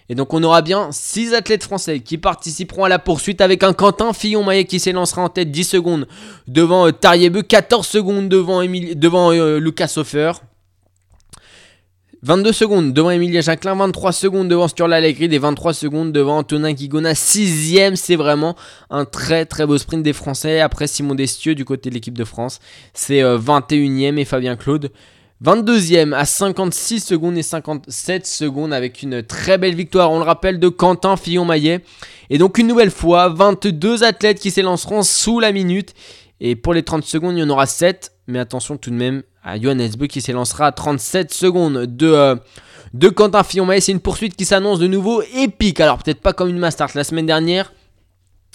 [0.08, 3.74] Et donc on aura bien 6 athlètes français qui participeront à la poursuite avec un
[3.74, 6.08] Quentin Fillon-Maillet qui s'élancera en tête 10 secondes
[6.48, 10.34] devant euh, Tariebeu, 14 secondes devant euh, Lucas Hofer.
[12.26, 16.74] 22 secondes devant Emilia Jacquelin, 23 secondes devant Sturla Allegri et 23 secondes devant Antonin
[16.74, 17.14] Guigona.
[17.14, 18.56] Sixième, c'est vraiment
[18.90, 20.60] un très très beau sprint des Français.
[20.60, 22.62] Après Simon Destieux du côté de l'équipe de France,
[22.96, 24.90] c'est euh, 21e et Fabien Claude.
[25.44, 30.60] 22e à 56 secondes et 57 secondes avec une très belle victoire, on le rappelle,
[30.60, 31.82] de Quentin Fillon-Maillet.
[32.32, 35.94] Et donc une nouvelle fois, 22 athlètes qui s'élanceront sous la minute.
[36.40, 38.14] Et pour les 30 secondes, il y en aura 7.
[38.26, 39.22] Mais attention tout de même
[39.62, 42.36] Johannes qui s'élancera à 37 secondes de, euh,
[42.94, 43.82] de Quentin Fillon-Maillet.
[43.82, 45.80] C'est une poursuite qui s'annonce de nouveau épique.
[45.80, 47.72] Alors peut-être pas comme une Mastart la semaine dernière.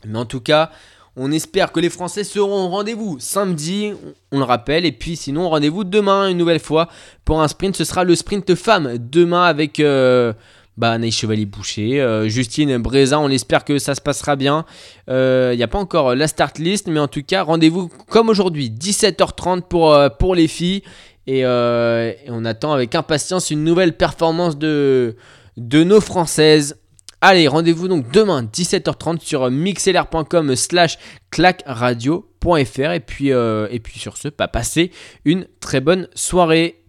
[0.06, 0.70] Mais en tout cas,
[1.16, 3.92] on espère que les Français seront au rendez-vous samedi,
[4.32, 4.86] on le rappelle.
[4.86, 6.88] Et puis sinon, rendez-vous demain une nouvelle fois
[7.24, 7.76] pour un sprint.
[7.76, 10.32] Ce sera le sprint femme demain avec euh,
[10.80, 13.20] bah, Anaïs Chevalier-Boucher, euh, Justine Breza.
[13.20, 14.64] On espère que ça se passera bien.
[15.08, 18.70] Il n'y a pas encore la start list, mais en tout cas, rendez-vous comme aujourd'hui,
[18.70, 20.82] 17h30 pour, euh, pour les filles.
[21.26, 25.16] Et, euh, on attend avec impatience une nouvelle performance de,
[25.56, 26.80] de nos Françaises.
[27.20, 30.98] Allez, rendez-vous donc demain 17h30 sur mixlr.com slash
[31.30, 34.90] clacradio.fr et puis, euh, et puis sur ce, pas passez
[35.26, 36.79] une très bonne soirée.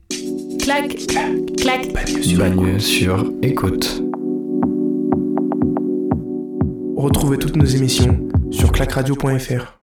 [0.62, 0.96] Clac,
[1.58, 1.94] clac.
[2.38, 4.04] Bagne sur écoute.
[6.96, 9.81] Retrouvez toutes nos émissions sur clacradio.fr.